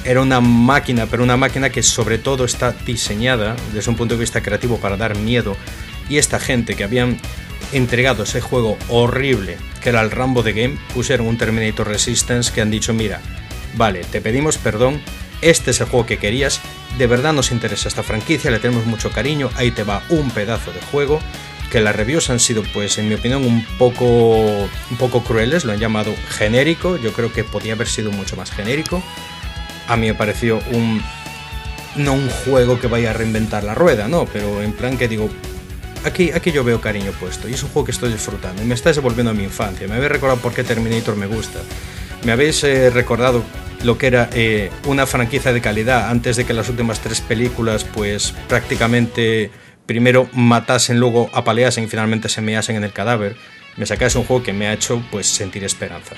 [0.05, 4.21] era una máquina, pero una máquina que sobre todo está diseñada desde un punto de
[4.21, 5.57] vista creativo para dar miedo.
[6.09, 7.19] Y esta gente que habían
[7.71, 12.61] entregado ese juego horrible que era el Rambo de Game, pusieron un Terminator Resistance que
[12.61, 13.19] han dicho, mira,
[13.75, 15.01] vale, te pedimos perdón,
[15.41, 16.61] este es el juego que querías,
[16.97, 20.71] de verdad nos interesa esta franquicia, le tenemos mucho cariño, ahí te va un pedazo
[20.71, 21.19] de juego,
[21.71, 24.05] que las reviews han sido, pues, en mi opinión, un poco,
[24.45, 28.51] un poco crueles, lo han llamado genérico, yo creo que podía haber sido mucho más
[28.51, 29.01] genérico.
[29.87, 31.01] A mí me pareció un...
[31.95, 35.29] no un juego que vaya a reinventar la rueda, no, pero en plan que digo,
[36.03, 38.75] aquí, aquí yo veo cariño puesto y es un juego que estoy disfrutando y me
[38.75, 39.87] está devolviendo a mi infancia.
[39.87, 41.59] Me habéis recordado por qué Terminator me gusta.
[42.23, 43.43] Me habéis eh, recordado
[43.83, 47.83] lo que era eh, una franquicia de calidad antes de que las últimas tres películas
[47.83, 49.49] pues prácticamente
[49.85, 53.35] primero matasen, luego apaleasen y finalmente se measen en el cadáver.
[53.77, 56.15] Me sacáis un juego que me ha hecho pues sentir esperanza.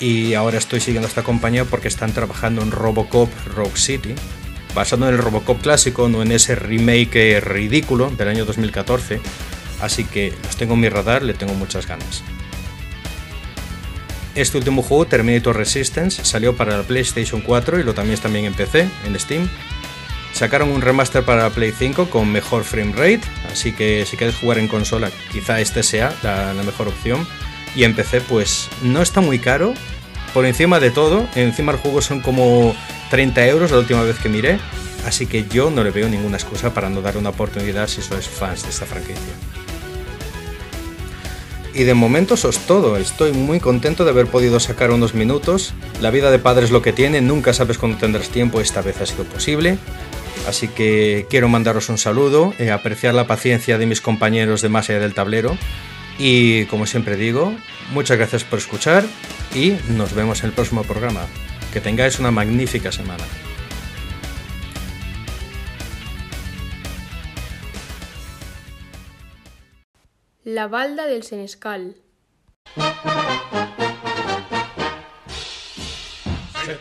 [0.00, 4.14] Y ahora estoy siguiendo esta compañía porque están trabajando en Robocop Rogue City,
[4.74, 9.20] basado en el Robocop clásico, no en ese remake ridículo del año 2014.
[9.80, 12.22] Así que los tengo en mi radar, le tengo muchas ganas.
[14.34, 18.46] Este último juego, Terminator Resistance, salió para la PlayStation 4 y lo también está también
[18.46, 19.48] en PC, en Steam.
[20.34, 23.20] Sacaron un remaster para la Play 5 con mejor frame rate,
[23.52, 27.24] así que si quieres jugar en consola, quizá este sea la, mejor opción.
[27.76, 27.94] Y en
[28.28, 29.74] pues no está muy caro,
[30.32, 32.74] por encima de todo, encima el juego son como
[33.10, 34.58] 30 euros la última vez que miré,
[35.06, 38.26] así que yo no le veo ninguna excusa para no dar una oportunidad si sois
[38.26, 39.34] fans de esta franquicia.
[41.74, 45.74] Y de momento eso es todo, estoy muy contento de haber podido sacar unos minutos,
[46.00, 49.00] la vida de padre es lo que tiene, nunca sabes cuándo tendrás tiempo, esta vez
[49.00, 49.78] ha sido posible,
[50.46, 54.90] así que quiero mandaros un saludo, eh, apreciar la paciencia de mis compañeros de más
[54.90, 55.56] allá del tablero,
[56.18, 57.54] y como siempre digo,
[57.92, 59.04] muchas gracias por escuchar
[59.54, 61.26] y nos vemos en el próximo programa.
[61.72, 63.24] Que tengáis una magnífica semana.
[70.44, 71.96] La balda del Senescal.
[76.64, 76.78] Se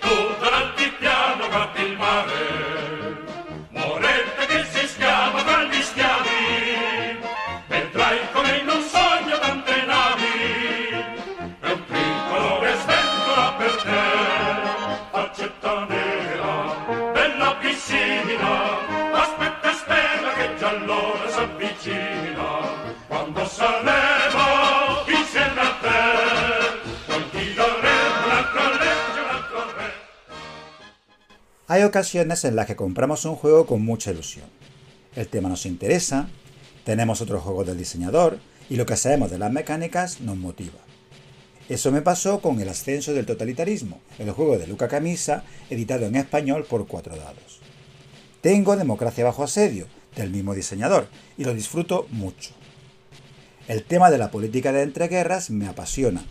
[31.74, 34.46] Hay ocasiones en las que compramos un juego con mucha ilusión.
[35.16, 36.28] El tema nos interesa,
[36.84, 38.38] tenemos otro juego del diseñador
[38.70, 40.78] y lo que sabemos de las mecánicas nos motiva.
[41.70, 46.16] Eso me pasó con El ascenso del totalitarismo, el juego de Luca Camisa, editado en
[46.16, 47.60] español por cuatro dados.
[48.42, 51.08] Tengo Democracia bajo asedio, del mismo diseñador,
[51.40, 52.52] y lo disfruto mucho.
[53.68, 56.24] El tema de la política de entreguerras me apasiona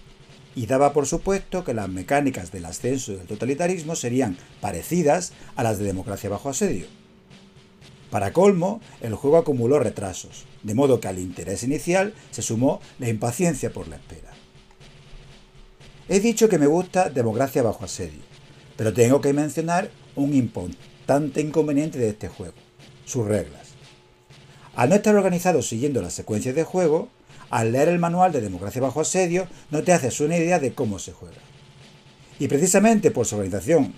[0.55, 5.79] y daba por supuesto que las mecánicas del ascenso del totalitarismo serían parecidas a las
[5.79, 6.87] de democracia bajo asedio.
[8.11, 13.09] Para colmo, el juego acumuló retrasos, de modo que al interés inicial se sumó la
[13.09, 14.31] impaciencia por la espera.
[16.09, 18.21] He dicho que me gusta democracia bajo asedio,
[18.77, 22.55] pero tengo que mencionar un importante inconveniente de este juego,
[23.07, 23.69] sus reglas.
[24.75, 27.09] Al no estar organizado siguiendo las secuencias de juego,
[27.53, 30.99] al leer el manual de Democracia bajo asedio no te haces una idea de cómo
[30.99, 31.37] se juega.
[32.39, 33.93] Y precisamente por su organización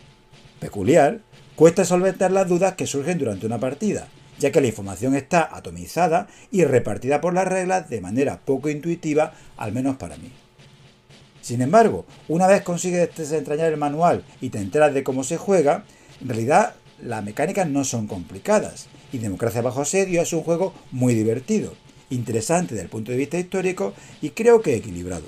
[0.59, 1.21] peculiar,
[1.55, 4.09] cuesta solventar las dudas que surgen durante una partida,
[4.41, 9.35] ya que la información está atomizada y repartida por las reglas de manera poco intuitiva,
[9.57, 10.33] al menos para mí.
[11.41, 15.85] Sin embargo, una vez consigues desentrañar el manual y te enteras de cómo se juega,
[16.21, 21.15] en realidad las mecánicas no son complicadas y Democracia bajo asedio es un juego muy
[21.15, 21.73] divertido,
[22.11, 25.27] interesante desde el punto de vista histórico y creo que equilibrado.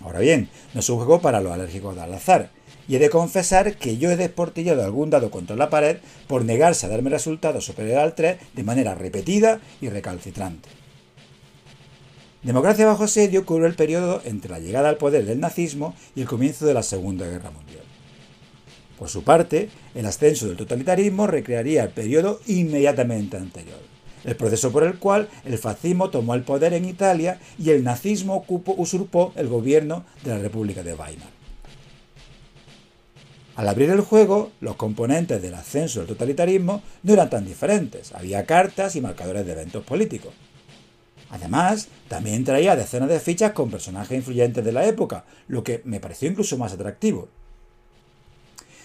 [0.00, 2.50] Ahora bien, no es un juego para los alérgicos al azar,
[2.88, 6.86] y he de confesar que yo he desportillado algún dado contra la pared por negarse
[6.86, 10.68] a darme resultados superiores al 3 de manera repetida y recalcitrante.
[12.42, 16.26] Democracia bajo asedio cubre el periodo entre la llegada al poder del nazismo y el
[16.26, 17.84] comienzo de la Segunda Guerra Mundial.
[18.98, 23.78] Por su parte, el ascenso del totalitarismo recrearía el periodo inmediatamente anterior,
[24.24, 28.44] el proceso por el cual el fascismo tomó el poder en Italia y el nazismo
[28.48, 31.42] usurpó el gobierno de la República de Weimar.
[33.54, 38.46] Al abrir el juego, los componentes del ascenso del totalitarismo no eran tan diferentes, había
[38.46, 40.32] cartas y marcadores de eventos políticos.
[41.28, 46.00] Además, también traía decenas de fichas con personajes influyentes de la época, lo que me
[46.00, 47.28] pareció incluso más atractivo.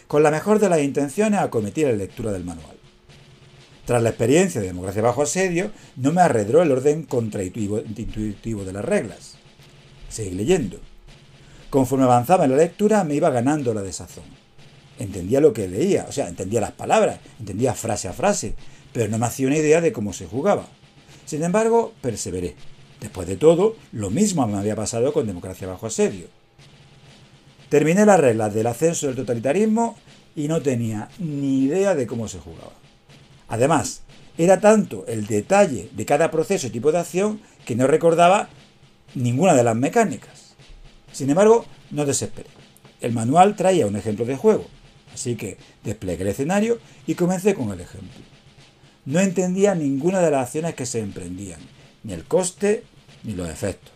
[0.07, 2.76] Con la mejor de las intenciones acometí la lectura del manual.
[3.87, 8.83] Tras la experiencia de democracia bajo asedio, no me arredró el orden contraintuitivo de las
[8.83, 9.35] reglas.
[10.09, 10.77] Seguí leyendo.
[11.69, 14.25] Conforme avanzaba en la lectura, me iba ganando la desazón.
[14.99, 18.55] Entendía lo que leía, o sea, entendía las palabras, entendía frase a frase,
[18.91, 20.67] pero no me hacía una idea de cómo se jugaba.
[21.23, 22.55] Sin embargo, perseveré.
[22.99, 26.27] Después de todo, lo mismo me había pasado con democracia bajo asedio.
[27.69, 29.95] Terminé las reglas del ascenso del totalitarismo
[30.35, 32.73] y no tenía ni idea de cómo se jugaba.
[33.47, 34.01] Además,
[34.37, 38.49] era tanto el detalle de cada proceso y tipo de acción que no recordaba
[39.15, 40.55] ninguna de las mecánicas.
[41.11, 42.49] Sin embargo, no desesperé.
[43.01, 44.65] El manual traía un ejemplo de juego,
[45.13, 48.27] así que desplegué el escenario y comencé con el ejemplo
[49.07, 51.61] no entendía ninguna de las acciones que se emprendían,
[52.03, 52.83] ni el coste
[53.23, 53.93] ni los efectos.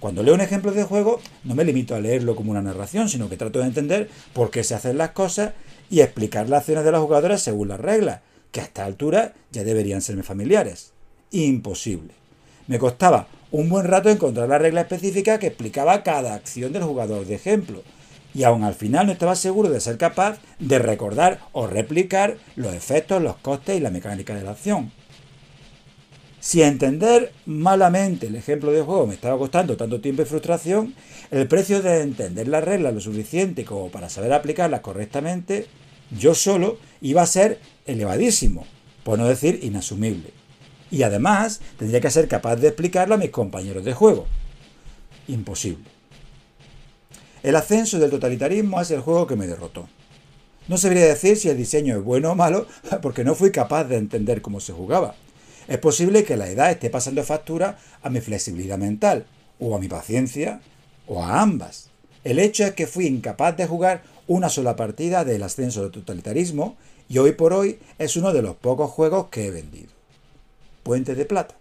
[0.00, 3.28] Cuando leo un ejemplo de juego, no me limito a leerlo como una narración, sino
[3.28, 5.52] que trato de entender por qué se hacen las cosas
[5.90, 8.22] y explicar las acciones de los jugadores según las reglas,
[8.52, 10.92] que a esta altura ya deberían serme familiares.
[11.30, 12.14] Imposible.
[12.66, 17.26] Me costaba un buen rato encontrar la regla específica que explicaba cada acción del jugador
[17.26, 17.82] de ejemplo,
[18.34, 22.74] y aún al final no estaba seguro de ser capaz de recordar o replicar los
[22.74, 24.92] efectos, los costes y la mecánica de la acción.
[26.38, 30.94] Si entender malamente el ejemplo de juego me estaba costando tanto tiempo y frustración,
[31.30, 35.66] el precio de entender las reglas lo suficiente como para saber aplicarlas correctamente,
[36.16, 38.66] yo solo iba a ser elevadísimo,
[39.04, 40.30] por no decir inasumible.
[40.90, 44.26] Y además tendría que ser capaz de explicarlo a mis compañeros de juego.
[45.28, 45.84] Imposible.
[47.42, 49.88] El ascenso del totalitarismo es el juego que me derrotó.
[50.68, 52.66] No sabría decir si el diseño es bueno o malo
[53.02, 55.14] porque no fui capaz de entender cómo se jugaba.
[55.68, 59.26] Es posible que la edad esté pasando factura a mi flexibilidad mental,
[59.58, 60.60] o a mi paciencia,
[61.06, 61.90] o a ambas.
[62.24, 66.76] El hecho es que fui incapaz de jugar una sola partida del ascenso del totalitarismo
[67.08, 69.90] y hoy por hoy es uno de los pocos juegos que he vendido.
[70.82, 71.54] Puente de Plata.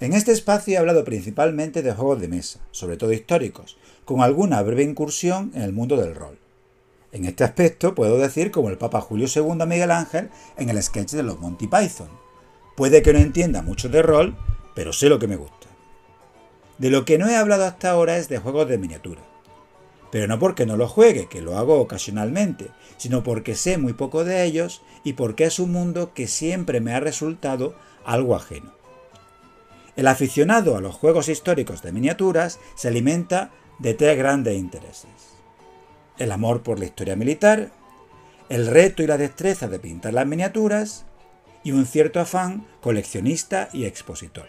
[0.00, 4.62] En este espacio he hablado principalmente de juegos de mesa, sobre todo históricos, con alguna
[4.62, 6.38] breve incursión en el mundo del rol.
[7.10, 10.80] En este aspecto puedo decir como el Papa Julio II a Miguel Ángel en el
[10.80, 12.10] sketch de los Monty Python.
[12.76, 14.36] Puede que no entienda mucho de rol,
[14.76, 15.66] pero sé lo que me gusta.
[16.78, 19.22] De lo que no he hablado hasta ahora es de juegos de miniatura.
[20.10, 24.24] Pero no porque no los juegue, que lo hago ocasionalmente, sino porque sé muy poco
[24.24, 28.72] de ellos y porque es un mundo que siempre me ha resultado algo ajeno.
[29.96, 35.10] El aficionado a los juegos históricos de miniaturas se alimenta de tres grandes intereses.
[36.18, 37.70] El amor por la historia militar,
[38.48, 41.04] el reto y la destreza de pintar las miniaturas
[41.64, 44.46] y un cierto afán coleccionista y expositor.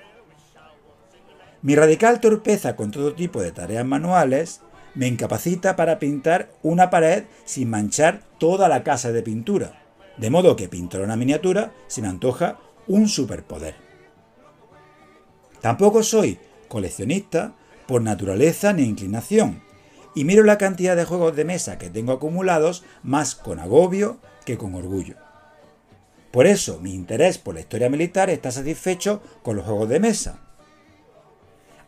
[1.61, 4.61] Mi radical torpeza con todo tipo de tareas manuales
[4.95, 9.81] me incapacita para pintar una pared sin manchar toda la casa de pintura,
[10.17, 13.75] de modo que pintar una miniatura se me antoja un superpoder.
[15.61, 17.53] Tampoco soy coleccionista
[17.87, 19.61] por naturaleza ni inclinación,
[20.15, 24.57] y miro la cantidad de juegos de mesa que tengo acumulados más con agobio que
[24.57, 25.15] con orgullo.
[26.31, 30.48] Por eso mi interés por la historia militar está satisfecho con los juegos de mesa.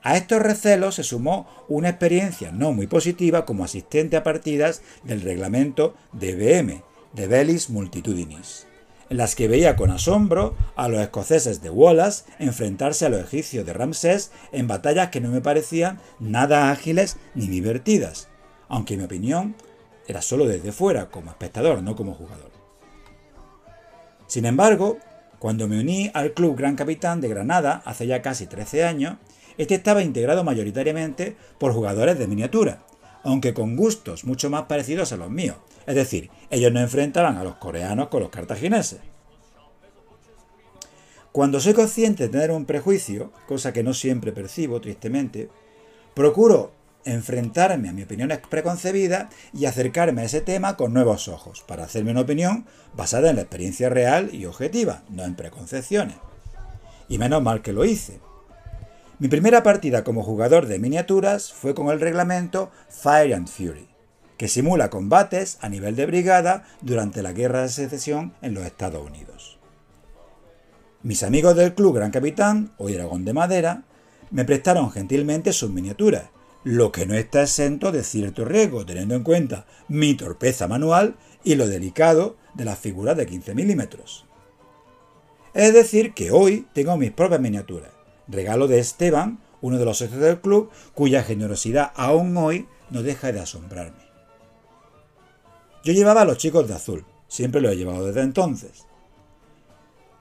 [0.04, 5.22] A estos recelos se sumó una experiencia no muy positiva como asistente a partidas del
[5.22, 6.82] reglamento DBM,
[7.14, 8.66] de Bellis Multitudinis,
[9.10, 13.66] en las que veía con asombro a los escoceses de Wallace enfrentarse a los egipcios
[13.66, 18.28] de Ramsés en batallas que no me parecían nada ágiles ni divertidas,
[18.70, 19.56] aunque mi opinión
[20.08, 22.52] era solo desde fuera, como espectador, no como jugador.
[24.26, 24.98] Sin embargo,
[25.38, 29.18] cuando me uní al Club Gran Capitán de Granada hace ya casi 13 años,
[29.62, 32.84] este estaba integrado mayoritariamente por jugadores de miniatura,
[33.24, 35.58] aunque con gustos mucho más parecidos a los míos.
[35.86, 39.02] Es decir, ellos no enfrentaban a los coreanos con los cartagineses.
[41.32, 45.50] Cuando soy consciente de tener un prejuicio, cosa que no siempre percibo, tristemente,
[46.16, 46.72] procuro
[47.06, 52.12] enfrentarme a mi opinión preconcebida y acercarme a ese tema con nuevos ojos, para hacerme
[52.12, 56.18] una opinión basada en la experiencia real y objetiva, no en preconcepciones.
[57.08, 58.20] Y menos mal que lo hice.
[59.22, 63.88] Mi primera partida como jugador de miniaturas fue con el reglamento Fire and Fury,
[64.36, 69.06] que simula combates a nivel de brigada durante la Guerra de Secesión en los Estados
[69.06, 69.60] Unidos.
[71.04, 73.84] Mis amigos del club Gran Capitán, hoy Dragón de Madera,
[74.32, 76.32] me prestaron gentilmente sus miniaturas,
[76.64, 81.14] lo que no está exento de cierto riesgo, teniendo en cuenta mi torpeza manual
[81.44, 84.26] y lo delicado de las figuras de 15 milímetros.
[85.54, 87.92] Es decir, que hoy tengo mis propias miniaturas,
[88.28, 93.32] regalo de Esteban, uno de los socios del club, cuya generosidad aún hoy no deja
[93.32, 94.02] de asombrarme.
[95.84, 98.86] Yo llevaba a los chicos de azul, siempre lo he llevado desde entonces.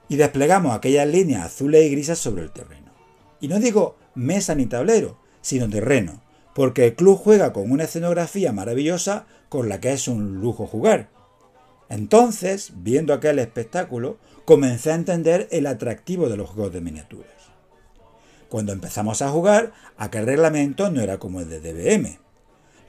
[0.09, 2.91] Y desplegamos aquellas líneas azules y grises sobre el terreno.
[3.39, 6.21] Y no digo mesa ni tablero, sino terreno,
[6.53, 11.09] porque el club juega con una escenografía maravillosa con la que es un lujo jugar.
[11.89, 17.30] Entonces, viendo aquel espectáculo, comencé a entender el atractivo de los juegos de miniaturas.
[18.51, 22.19] Cuando empezamos a jugar, aquel reglamento no era como el de DBM.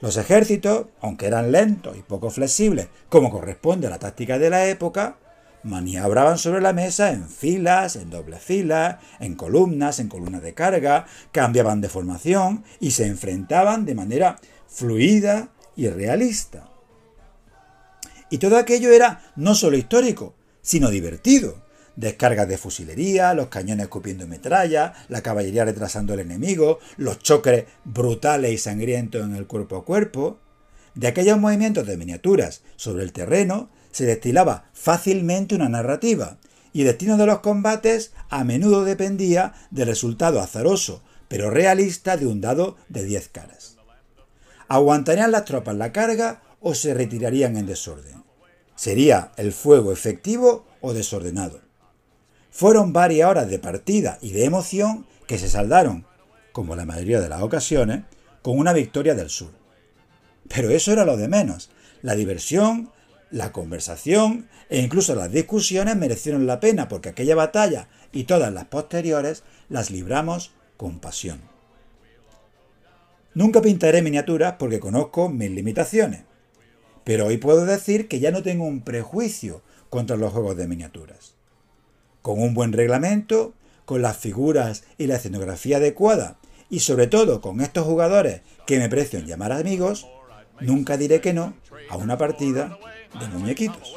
[0.01, 4.67] Los ejércitos, aunque eran lentos y poco flexibles, como corresponde a la táctica de la
[4.67, 5.15] época,
[5.63, 11.05] maniobraban sobre la mesa en filas, en doble filas, en columnas, en columnas de carga,
[11.31, 15.47] cambiaban de formación y se enfrentaban de manera fluida
[15.77, 16.69] y realista.
[18.29, 21.63] Y todo aquello era no solo histórico, sino divertido.
[21.95, 28.51] Descargas de fusilería, los cañones escupiendo metralla, la caballería retrasando al enemigo, los choques brutales
[28.51, 30.39] y sangrientos en el cuerpo a cuerpo.
[30.95, 36.39] De aquellos movimientos de miniaturas sobre el terreno se destilaba fácilmente una narrativa,
[36.71, 42.25] y el destino de los combates a menudo dependía del resultado azaroso, pero realista de
[42.25, 43.77] un dado de 10 caras.
[44.67, 48.23] ¿Aguantarían las tropas la carga o se retirarían en desorden?
[48.75, 51.61] ¿Sería el fuego efectivo o desordenado?
[52.53, 56.05] Fueron varias horas de partida y de emoción que se saldaron,
[56.51, 58.03] como la mayoría de las ocasiones,
[58.43, 59.49] con una victoria del sur.
[60.49, 61.71] Pero eso era lo de menos.
[62.03, 62.91] La diversión,
[63.31, 68.65] la conversación e incluso las discusiones merecieron la pena porque aquella batalla y todas las
[68.65, 71.41] posteriores las libramos con pasión.
[73.33, 76.21] Nunca pintaré miniaturas porque conozco mis limitaciones,
[77.03, 81.32] pero hoy puedo decir que ya no tengo un prejuicio contra los juegos de miniaturas.
[82.23, 83.53] Con un buen reglamento,
[83.85, 86.37] con las figuras y la escenografía adecuada
[86.69, 90.07] y sobre todo con estos jugadores que me precian llamar amigos,
[90.59, 91.53] nunca diré que no
[91.89, 92.79] a una partida
[93.19, 93.95] de muñequitos.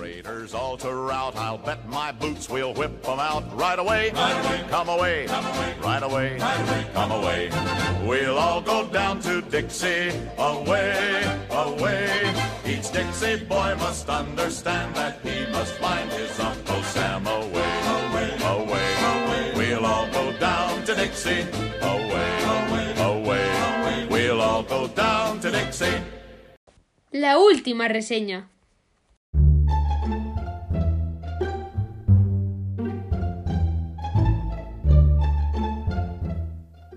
[0.00, 1.36] Traitors all to rout.
[1.36, 4.10] I'll bet my boots we'll whip them out right away.
[4.70, 5.26] Come away,
[5.82, 6.38] right away,
[6.94, 7.50] come away.
[8.06, 12.08] We'll all go down to Dixie, away, away.
[12.64, 19.52] Each Dixie boy must understand that he must find his Uncle Sam away, away, away.
[19.54, 21.44] We'll all go down to Dixie,
[21.82, 22.32] away,
[23.10, 24.06] away.
[24.08, 26.00] We'll all go down to Dixie.
[27.12, 28.48] La última reseña.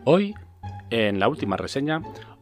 [0.05, 0.35] Hoy,
[0.89, 2.01] en la última reseña,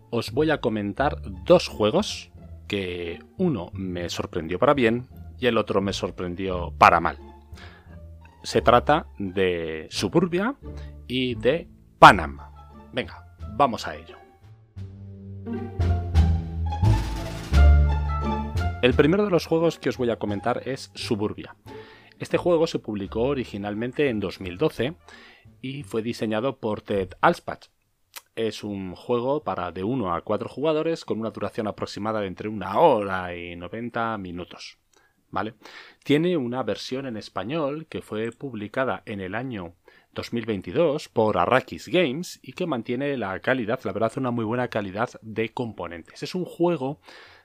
[0.09, 2.31] os voy a comentar dos juegos
[2.67, 5.07] que uno me sorprendió para bien
[5.37, 7.19] y el otro me sorprendió para mal.
[8.41, 10.55] Se trata de Suburbia
[11.07, 11.67] y de
[11.99, 12.39] Panam.
[12.93, 14.17] Venga, vamos a ello.
[18.81, 21.55] El primero de los juegos que os voy a comentar es Suburbia.
[22.17, 24.95] Este juego se publicó originalmente en 2012
[25.61, 27.67] y fue diseñado por Ted Alspach.
[28.35, 32.49] Es un juego para de 1 a 4 jugadores con una duración aproximada de entre
[32.49, 34.77] una hora y 90 minutos.
[35.29, 35.53] ¿Vale?
[36.03, 39.75] Tiene una versión en español que fue publicada en el año
[40.13, 45.09] 2022 por Arrakis Games y que mantiene la calidad, la verdad, una muy buena calidad
[45.21, 46.21] de componentes.
[46.21, 46.99] Es un juego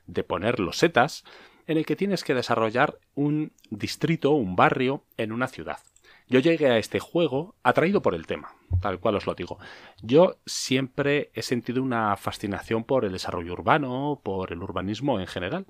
[0.07, 1.25] de poner losetas
[1.67, 5.79] en el que tienes que desarrollar un distrito, un barrio en una ciudad.
[6.29, 9.59] Yo llegué a este juego atraído por el tema, tal cual os lo digo.
[10.03, 15.67] Yo siempre he sentido una fascinación por el desarrollo urbano, por el urbanismo en general.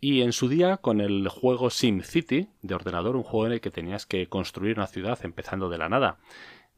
[0.00, 3.72] Y en su día, con el juego SimCity de ordenador, un juego en el que
[3.72, 6.18] tenías que construir una ciudad empezando de la nada,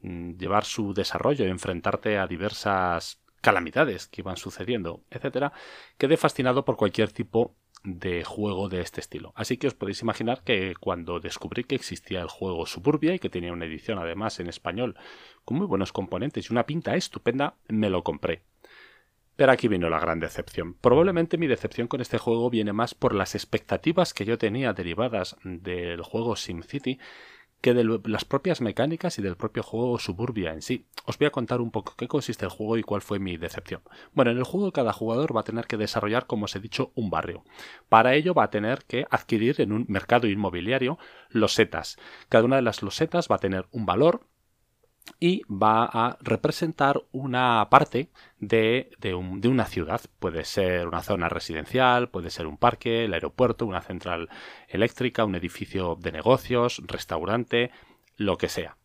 [0.01, 5.53] mm, llevar su desarrollo, enfrentarte a diversas calamidades que iban sucediendo, etcétera,
[5.99, 9.33] quedé fascinado por cualquier tipo de juego de este estilo.
[9.35, 13.31] Así que os podéis imaginar que cuando descubrí que existía el juego Suburbia y que
[13.31, 14.97] tenía una edición además en español
[15.45, 18.43] con muy buenos componentes y una pinta estupenda, me lo compré.
[19.37, 20.74] Pero aquí vino la gran decepción.
[20.74, 25.37] Probablemente mi decepción con este juego viene más por las expectativas que yo tenía derivadas
[25.45, 26.99] del juego SimCity
[27.61, 30.87] que de las propias mecánicas y del propio juego Suburbia en sí.
[31.05, 33.83] Os voy a contar un poco qué consiste el juego y cuál fue mi decepción.
[34.13, 36.93] Bueno, en el juego cada jugador va a tener que desarrollar, como os he dicho,
[36.95, 37.45] un barrio.
[37.89, 40.99] Para ello va a tener que adquirir en un mercado inmobiliario
[41.29, 41.99] losetas.
[42.29, 44.27] Cada una de las losetas va a tener un valor
[45.19, 50.01] y va a representar una parte de, una ciudad.
[50.19, 54.29] Puede ser una zona residencial, puede ser un parque, el aeropuerto, una central
[54.69, 57.71] eléctrica, un edificio de negocios, restaurante,
[58.17, 58.77] lo que sea.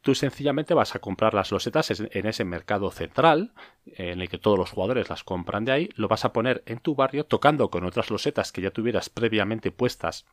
[0.00, 3.54] Tú sencillamente vas a comprar las losetas en ese mercado central,
[3.86, 6.78] en el que todos los jugadores las compran de ahí, lo vas a poner en
[6.78, 10.26] tu barrio tocando con otras losetas que ya tuvieras previamente puestas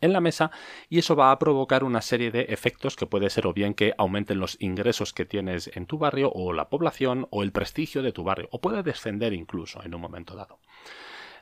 [0.00, 0.50] en la mesa
[0.88, 3.94] y eso va a provocar una serie de efectos que puede ser o bien que
[3.98, 8.12] aumenten los ingresos que tienes en tu barrio o la población o el prestigio de
[8.12, 10.60] tu barrio o puede descender incluso en un momento dado.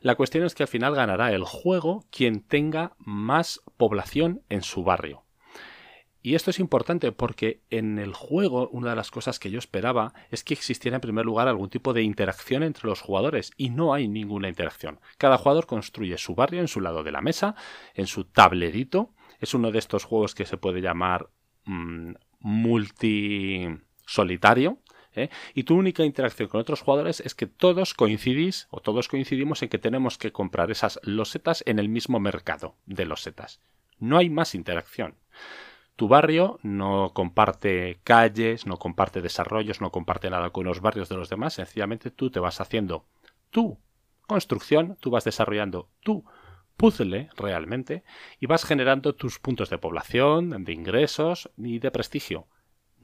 [0.01, 4.85] La cuestión es que al final ganará el juego quien tenga más población en su
[4.85, 5.25] barrio.
[6.27, 10.15] Y esto es importante porque en el juego una de las cosas que yo esperaba
[10.31, 13.93] es que existiera en primer lugar algún tipo de interacción entre los jugadores y no
[13.93, 15.01] hay ninguna interacción.
[15.19, 17.57] Cada jugador construye su barrio en su lado de la mesa,
[17.93, 19.11] en su tablerito.
[19.39, 21.29] Es uno de estos juegos que se puede llamar
[21.67, 23.69] mm, multi
[24.07, 24.79] solitario.
[25.15, 25.29] ¿eh?
[25.53, 29.69] Y tu única interacción con otros jugadores es que todos coincidís o todos coincidimos en
[29.69, 33.61] que tenemos que comprar esas losetas en el mismo mercado de losetas.
[33.99, 35.17] No hay más interacción.
[35.97, 41.17] Tu barrio no comparte calles, no comparte desarrollos, no comparte nada con los barrios de
[41.17, 43.07] los demás, sencillamente tú te vas haciendo
[43.51, 43.79] tu
[44.27, 46.25] construcción, tú vas desarrollando tu
[46.77, 48.03] puzzle realmente
[48.41, 52.49] y vas generando tus puntos de población, de ingresos y de prestigio.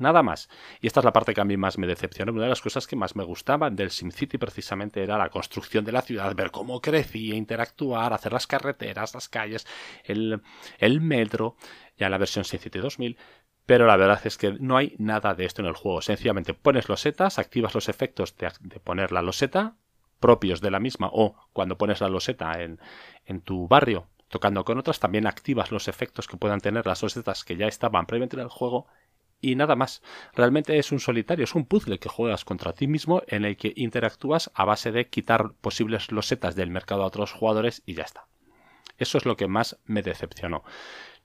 [0.01, 0.49] Nada más.
[0.81, 2.33] Y esta es la parte que a mí más me decepcionó.
[2.33, 5.93] Una de las cosas que más me gustaban del SimCity precisamente era la construcción de
[5.93, 9.67] la ciudad, ver cómo crecía, interactuar, hacer las carreteras, las calles,
[10.05, 10.41] el,
[11.01, 11.57] metro,
[11.99, 13.19] ya en la versión SimCity 2000.
[13.67, 16.01] Pero la verdad es que no hay nada de esto en el juego.
[16.01, 19.77] Sencillamente pones losetas, activas los efectos de, de poner la loseta
[20.19, 22.81] propios de la misma o cuando pones la loseta en,
[23.27, 27.45] en tu barrio tocando con otras, también activas los efectos que puedan tener las losetas
[27.45, 28.87] que ya estaban previamente en el juego
[29.41, 30.03] y nada más.
[30.35, 33.73] Realmente es un solitario, es un puzzle que juegas contra ti mismo en el que
[33.77, 38.27] interactúas a base de quitar posibles losetas del mercado a otros jugadores y ya está.
[38.99, 40.63] Eso es lo que más me decepcionó.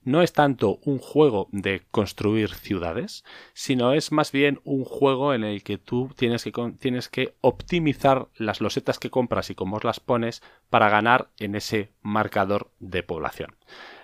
[0.02, 5.42] No es tanto un juego de construir ciudades, sino es más bien un juego en
[5.42, 9.98] el que tú tienes que, tienes que optimizar las losetas que compras y cómo las
[9.98, 13.56] pones para ganar en ese marcador de población.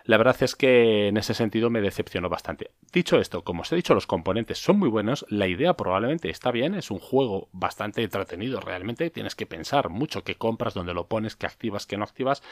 [0.05, 2.73] La verdad es que en ese sentido me decepcionó bastante.
[2.93, 6.51] Dicho esto, como os he dicho, los componentes son muy buenos, la idea probablemente está
[6.51, 11.07] bien, es un juego bastante entretenido realmente, tienes que pensar mucho qué compras, dónde lo
[11.07, 12.43] pones, qué activas, qué no activas.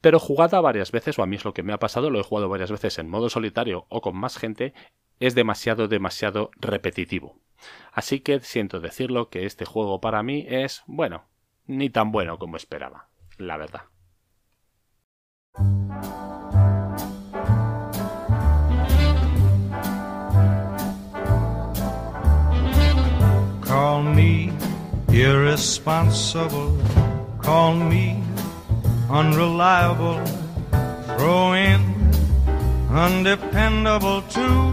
[0.00, 2.24] Pero jugada varias veces, o a mí es lo que me ha pasado, lo he
[2.24, 4.72] jugado varias veces en modo solitario o con más gente,
[5.18, 7.38] es demasiado, demasiado repetitivo.
[7.92, 11.24] Así que siento decirlo que este juego para mí es, bueno,
[11.66, 13.82] ni tan bueno como esperaba, la verdad.
[23.70, 24.50] Call me
[25.12, 26.76] irresponsible,
[27.40, 28.20] call me
[29.08, 30.18] unreliable,
[31.16, 31.78] throw in
[32.90, 34.72] undependable too.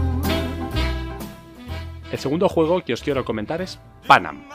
[2.10, 4.48] El segundo juego que os quiero comentar es Panam.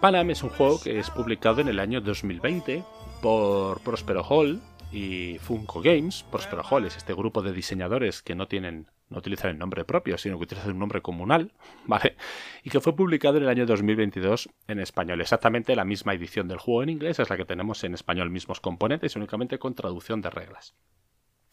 [0.00, 2.82] Panam es un juego que es publicado en el año 2020
[3.20, 8.48] por Prospero Hall y Funko Games, Prospero Hall es este grupo de diseñadores que no
[8.48, 11.52] tienen no utilizan el nombre propio, sino que utilizan un nombre comunal,
[11.86, 12.16] ¿vale?
[12.62, 15.20] Y que fue publicado en el año 2022 en español.
[15.20, 18.60] Exactamente la misma edición del juego en inglés es la que tenemos en español, mismos
[18.60, 20.74] componentes, únicamente con traducción de reglas.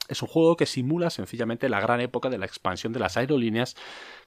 [0.07, 3.75] Es un juego que simula sencillamente la gran época de la expansión de las aerolíneas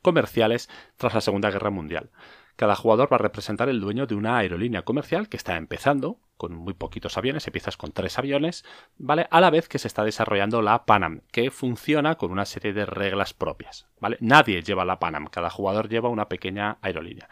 [0.02, 2.10] comerciales tras la Segunda Guerra Mundial.
[2.58, 6.54] Cada jugador va a representar el dueño de una aerolínea comercial que está empezando, con
[6.56, 8.64] muy poquitos aviones, empiezas con tres aviones,
[8.96, 9.28] ¿vale?
[9.30, 12.84] A la vez que se está desarrollando la Panam, que funciona con una serie de
[12.84, 14.16] reglas propias, ¿vale?
[14.18, 17.28] Nadie lleva la Panam, cada jugador lleva una pequeña aerolínea.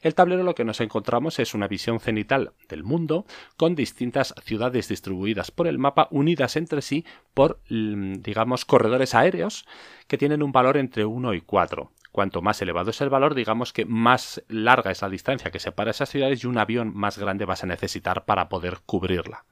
[0.00, 3.26] El tablero lo que nos encontramos es una visión cenital del mundo
[3.56, 7.04] con distintas ciudades distribuidas por el mapa unidas entre sí
[7.34, 9.66] por, mm, digamos, corredores aéreos
[10.06, 11.90] que tienen un valor entre 1 y 4.
[12.12, 15.90] Cuanto más elevado es el valor, digamos que más larga es la distancia que separa
[15.90, 19.44] esas ciudades y un avión más grande vas a necesitar para poder cubrirla.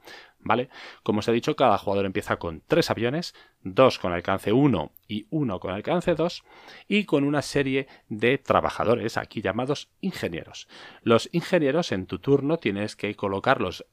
[0.46, 0.68] ¿Vale?
[1.02, 5.26] Como os he dicho, cada jugador empieza con tres aviones, dos con alcance 1 y
[5.30, 6.44] uno con alcance 2,
[6.88, 10.68] y con una serie de trabajadores, aquí llamados ingenieros.
[11.02, 13.86] Los ingenieros en tu turno tienes que colocarlos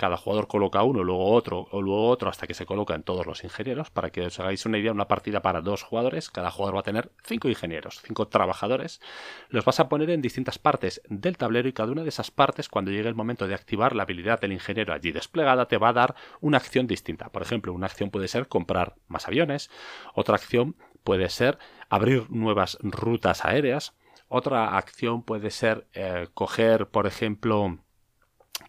[0.00, 3.44] cada jugador coloca uno, luego otro, o luego otro, hasta que se colocan todos los
[3.44, 3.90] ingenieros.
[3.90, 6.84] Para que os hagáis una idea, una partida para dos jugadores, cada jugador va a
[6.84, 9.02] tener cinco ingenieros, cinco trabajadores.
[9.50, 12.70] Los vas a poner en distintas partes del tablero y cada una de esas partes,
[12.70, 15.92] cuando llegue el momento de activar la habilidad del ingeniero allí desplegada, te va a
[15.92, 17.28] dar una acción distinta.
[17.28, 19.70] Por ejemplo, una acción puede ser comprar más aviones,
[20.14, 21.58] otra acción puede ser
[21.90, 23.94] abrir nuevas rutas aéreas,
[24.28, 27.80] otra acción puede ser eh, coger, por ejemplo,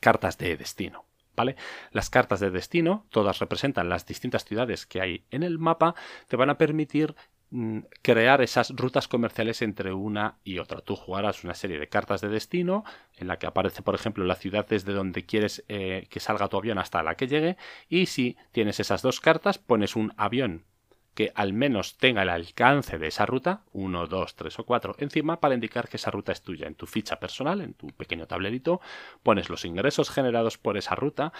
[0.01, 1.05] cartas de destino.
[1.41, 1.55] ¿Vale?
[1.91, 5.95] Las cartas de destino, todas representan las distintas ciudades que hay en el mapa,
[6.27, 7.15] te van a permitir
[7.49, 10.81] mm, crear esas rutas comerciales entre una y otra.
[10.81, 12.83] Tú jugarás una serie de cartas de destino
[13.17, 16.57] en la que aparece, por ejemplo, la ciudad desde donde quieres eh, que salga tu
[16.57, 17.57] avión hasta la que llegue
[17.89, 20.65] y si tienes esas dos cartas pones un avión
[21.13, 25.39] que al menos tenga el alcance de esa ruta, 1, 2, 3 o 4, encima
[25.39, 26.67] para indicar que esa ruta es tuya.
[26.67, 28.81] En tu ficha personal, en tu pequeño tablerito,
[29.23, 31.33] pones los ingresos generados por esa ruta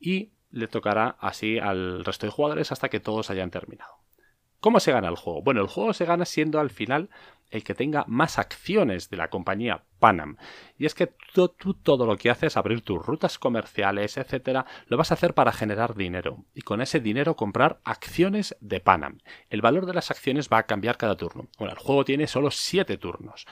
[0.00, 3.98] y le tocará así al resto de jugadores hasta que todos hayan terminado.
[4.60, 5.42] ¿Cómo se gana el juego?
[5.42, 7.10] Bueno, el juego se gana siendo al final
[7.50, 10.36] el que tenga más acciones de la compañía Panam.
[10.76, 15.10] Y es que tú, todo lo que haces, abrir tus rutas comerciales, etcétera, lo vas
[15.10, 16.44] a hacer para generar dinero.
[16.54, 19.18] Y con ese dinero comprar acciones de Panam.
[19.50, 21.48] El valor de las acciones va a cambiar cada turno.
[21.58, 23.46] Bueno, el juego tiene solo 7 turnos.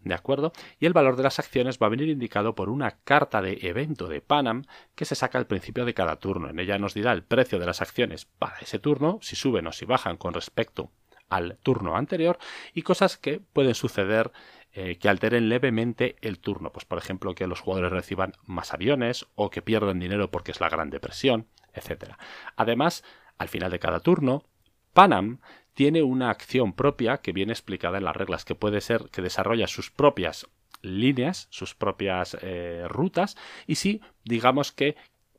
[0.00, 0.52] ¿De acuerdo?
[0.78, 4.06] Y el valor de las acciones va a venir indicado por una carta de evento
[4.06, 4.64] de Panam
[4.94, 6.48] que se saca al principio de cada turno.
[6.48, 9.72] En ella nos dirá el precio de las acciones para ese turno, si suben o
[9.72, 10.92] si bajan con respecto
[11.28, 12.38] al turno anterior
[12.74, 14.32] y cosas que pueden suceder
[14.72, 16.70] eh, que alteren levemente el turno.
[16.72, 20.60] Pues por ejemplo que los jugadores reciban más aviones o que pierdan dinero porque es
[20.60, 22.14] la Gran Depresión, etc.
[22.56, 23.02] Además,
[23.38, 24.44] al final de cada turno,
[24.92, 25.40] Panam
[25.74, 29.68] tiene una acción propia que viene explicada en las reglas, que puede ser que desarrolla
[29.68, 30.48] sus propias
[30.82, 33.36] líneas, sus propias eh, rutas,
[33.66, 34.96] y si digamos que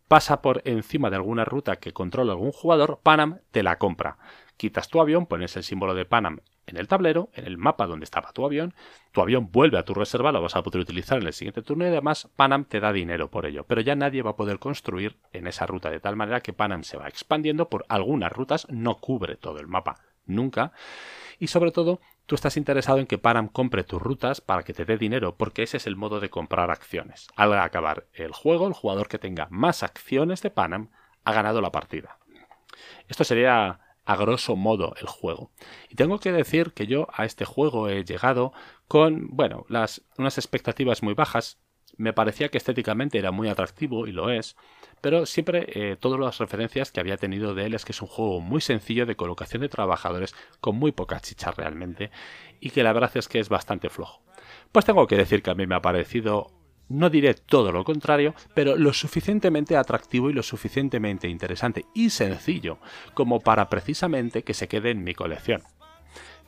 [0.07, 4.17] pasa por encima de alguna ruta que controla algún jugador, Panam te la compra.
[4.60, 8.03] Quitas tu avión, pones el símbolo de Panam en el tablero, en el mapa donde
[8.03, 8.73] estaba tu avión,
[9.14, 11.86] tu avión vuelve a tu reserva, lo vas a poder utilizar en el siguiente turno
[11.86, 15.15] y además Panam te da dinero por ello, pero ya nadie va a poder construir
[15.31, 18.95] en esa ruta de tal manera que Panam se va expandiendo por algunas rutas, no
[18.95, 19.95] cubre todo el mapa,
[20.26, 20.73] nunca.
[21.40, 24.84] Y sobre todo, tú estás interesado en que Panam compre tus rutas para que te
[24.84, 27.30] dé dinero, porque ese es el modo de comprar acciones.
[27.38, 30.90] Al acabar el juego, el jugador que tenga más acciones de Panam
[31.23, 32.18] ha ganado la partida.
[33.07, 33.80] Esto sería
[34.10, 35.52] a grosso modo el juego.
[35.88, 38.53] Y tengo que decir que yo a este juego he llegado
[38.88, 41.60] con, bueno, las, unas expectativas muy bajas.
[41.95, 44.56] Me parecía que estéticamente era muy atractivo y lo es,
[44.99, 48.07] pero siempre eh, todas las referencias que había tenido de él es que es un
[48.07, 52.10] juego muy sencillo de colocación de trabajadores con muy poca chicha realmente
[52.60, 54.23] y que la verdad es que es bastante flojo.
[54.72, 56.48] Pues tengo que decir que a mí me ha parecido
[56.89, 62.79] no diré todo lo contrario, pero lo suficientemente atractivo y lo suficientemente interesante y sencillo
[63.13, 65.63] como para precisamente que se quede en mi colección.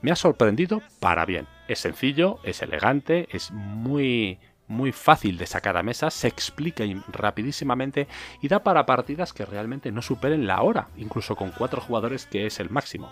[0.02, 1.48] Me ha sorprendido para bien.
[1.68, 4.40] Es sencillo, es elegante, es muy
[4.72, 8.08] muy fácil de sacar a mesa, se explica rapidísimamente
[8.42, 12.46] y da para partidas que realmente no superen la hora, incluso con cuatro jugadores que
[12.46, 13.12] es el máximo.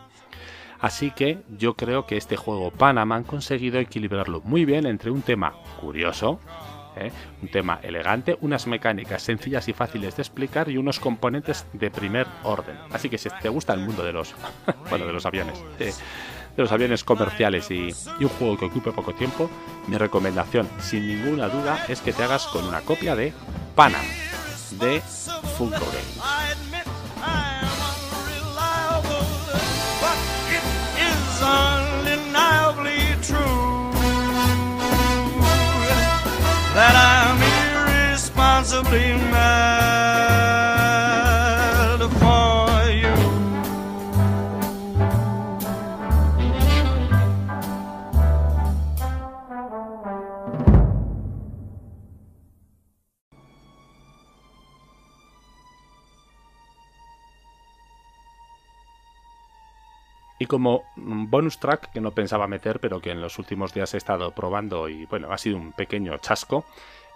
[0.80, 5.22] Así que yo creo que este juego Panama han conseguido equilibrarlo muy bien entre un
[5.22, 6.40] tema curioso,
[7.00, 7.12] ¿eh?
[7.42, 12.28] Un tema elegante, unas mecánicas sencillas y fáciles de explicar y unos componentes de primer
[12.44, 12.78] orden.
[12.92, 14.36] Así que si te gusta el mundo de los,
[14.92, 15.94] de los aviones, de,
[16.58, 19.50] los aviones comerciales y, un juego que ocupe poco tiempo,
[19.88, 23.34] mi recomendación, sin ninguna duda, es que te hagas con una copia de
[23.76, 24.06] Panam
[24.80, 25.02] de
[25.58, 26.20] Funko Games.
[36.80, 37.40] that I'm
[38.08, 40.09] irresponsibly mad.
[60.40, 63.98] Y como bonus track que no pensaba meter, pero que en los últimos días he
[63.98, 66.64] estado probando y bueno, ha sido un pequeño chasco,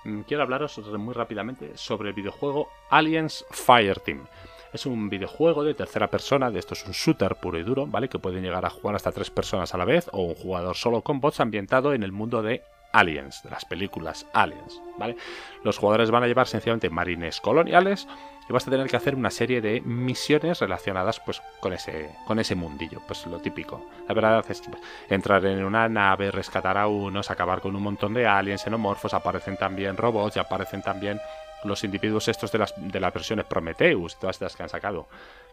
[0.03, 4.25] mm, quiero hablaros muy rápidamente sobre el videojuego Aliens Fireteam.
[4.73, 8.09] Es un videojuego de tercera persona, de esto es un shooter puro y duro, ¿vale?
[8.09, 11.01] Que pueden llegar a jugar hasta tres personas a la vez o un jugador solo
[11.01, 12.63] con bots ambientado en el mundo de
[12.93, 15.17] Aliens, de las películas Aliens, ¿vale?
[15.63, 18.07] Los jugadores van a llevar sencillamente marines coloniales
[18.47, 22.39] y vas a tener que hacer una serie de misiones relacionadas pues con ese con
[22.39, 23.85] ese mundillo, pues lo típico.
[24.07, 27.83] La verdad es que pues, entrar en una nave, rescatar a unos, acabar con un
[27.83, 31.19] montón de aliens xenomorfos, aparecen también robots y aparecen también
[31.65, 35.07] los individuos estos de las, de las versiones Prometheus, todas estas que han sacado,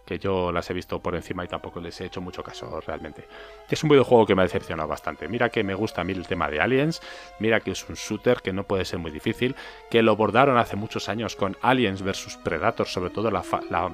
[0.04, 3.26] que yo las he visto por encima y tampoco les he hecho mucho caso realmente.
[3.68, 5.28] Es un videojuego que me ha decepcionado bastante.
[5.28, 7.00] Mira que me gusta a mí el tema de Aliens,
[7.38, 9.54] mira que es un shooter que no puede ser muy difícil,
[9.90, 13.90] que lo bordaron hace muchos años con Aliens vs Predator, sobre todo la, la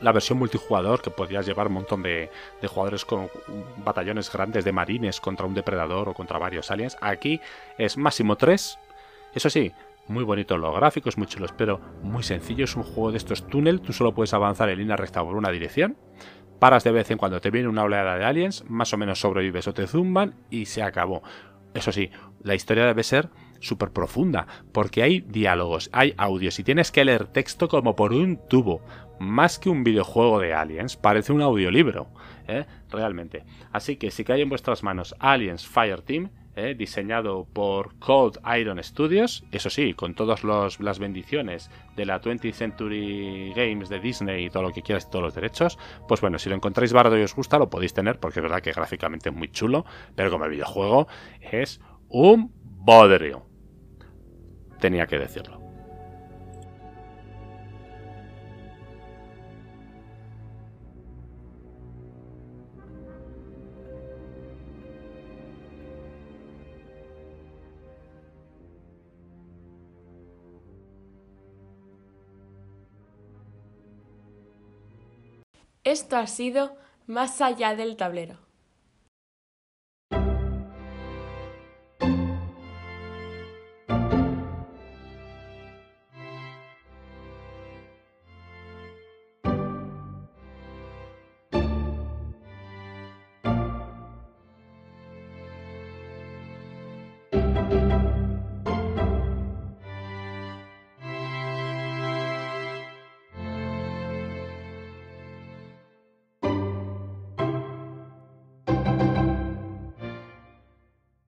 [0.00, 2.30] la versión multijugador que podías llevar un montón de,
[2.60, 3.30] de, jugadores con
[3.78, 6.96] batallones grandes de marines contra un depredador o contra varios aliens.
[7.00, 7.40] Aquí
[7.78, 8.78] es máximo 3.
[9.34, 9.72] Eso sí,
[10.08, 12.64] muy bonitos los gráficos, muy chulos, pero muy sencillo.
[12.64, 13.80] Es un juego de estos túnel.
[13.80, 15.96] Tú solo puedes avanzar en línea recta por una dirección.
[16.58, 19.68] Paras de vez en cuando te viene una oleada de aliens, más o menos sobrevives
[19.68, 21.22] o te zumban y se acabó.
[21.74, 22.10] Eso sí,
[22.42, 23.28] la historia debe ser
[23.60, 28.40] súper profunda, porque hay diálogos, hay audios y tienes que leer texto como por un
[28.48, 28.80] tubo.
[29.20, 32.08] Más que un videojuego de aliens, parece un audiolibro,
[32.46, 32.66] ¿eh?
[32.90, 33.44] realmente.
[33.72, 36.74] Así que si cae en vuestras manos Aliens Fireteam, ¿eh?
[36.74, 43.52] diseñado por Cold Iron Studios, eso sí, con todas las bendiciones de la 20th Century
[43.54, 46.56] Games de Disney y todo lo que quieras todos los derechos, pues bueno, si lo
[46.56, 49.50] encontráis barato y os gusta, lo podéis tener, porque es verdad que gráficamente es muy
[49.50, 51.08] chulo, pero como videojuego
[51.40, 53.46] es un bodrio.
[54.80, 55.57] Tenía que decirlo.
[75.88, 78.47] Esto ha sido Más allá del tablero.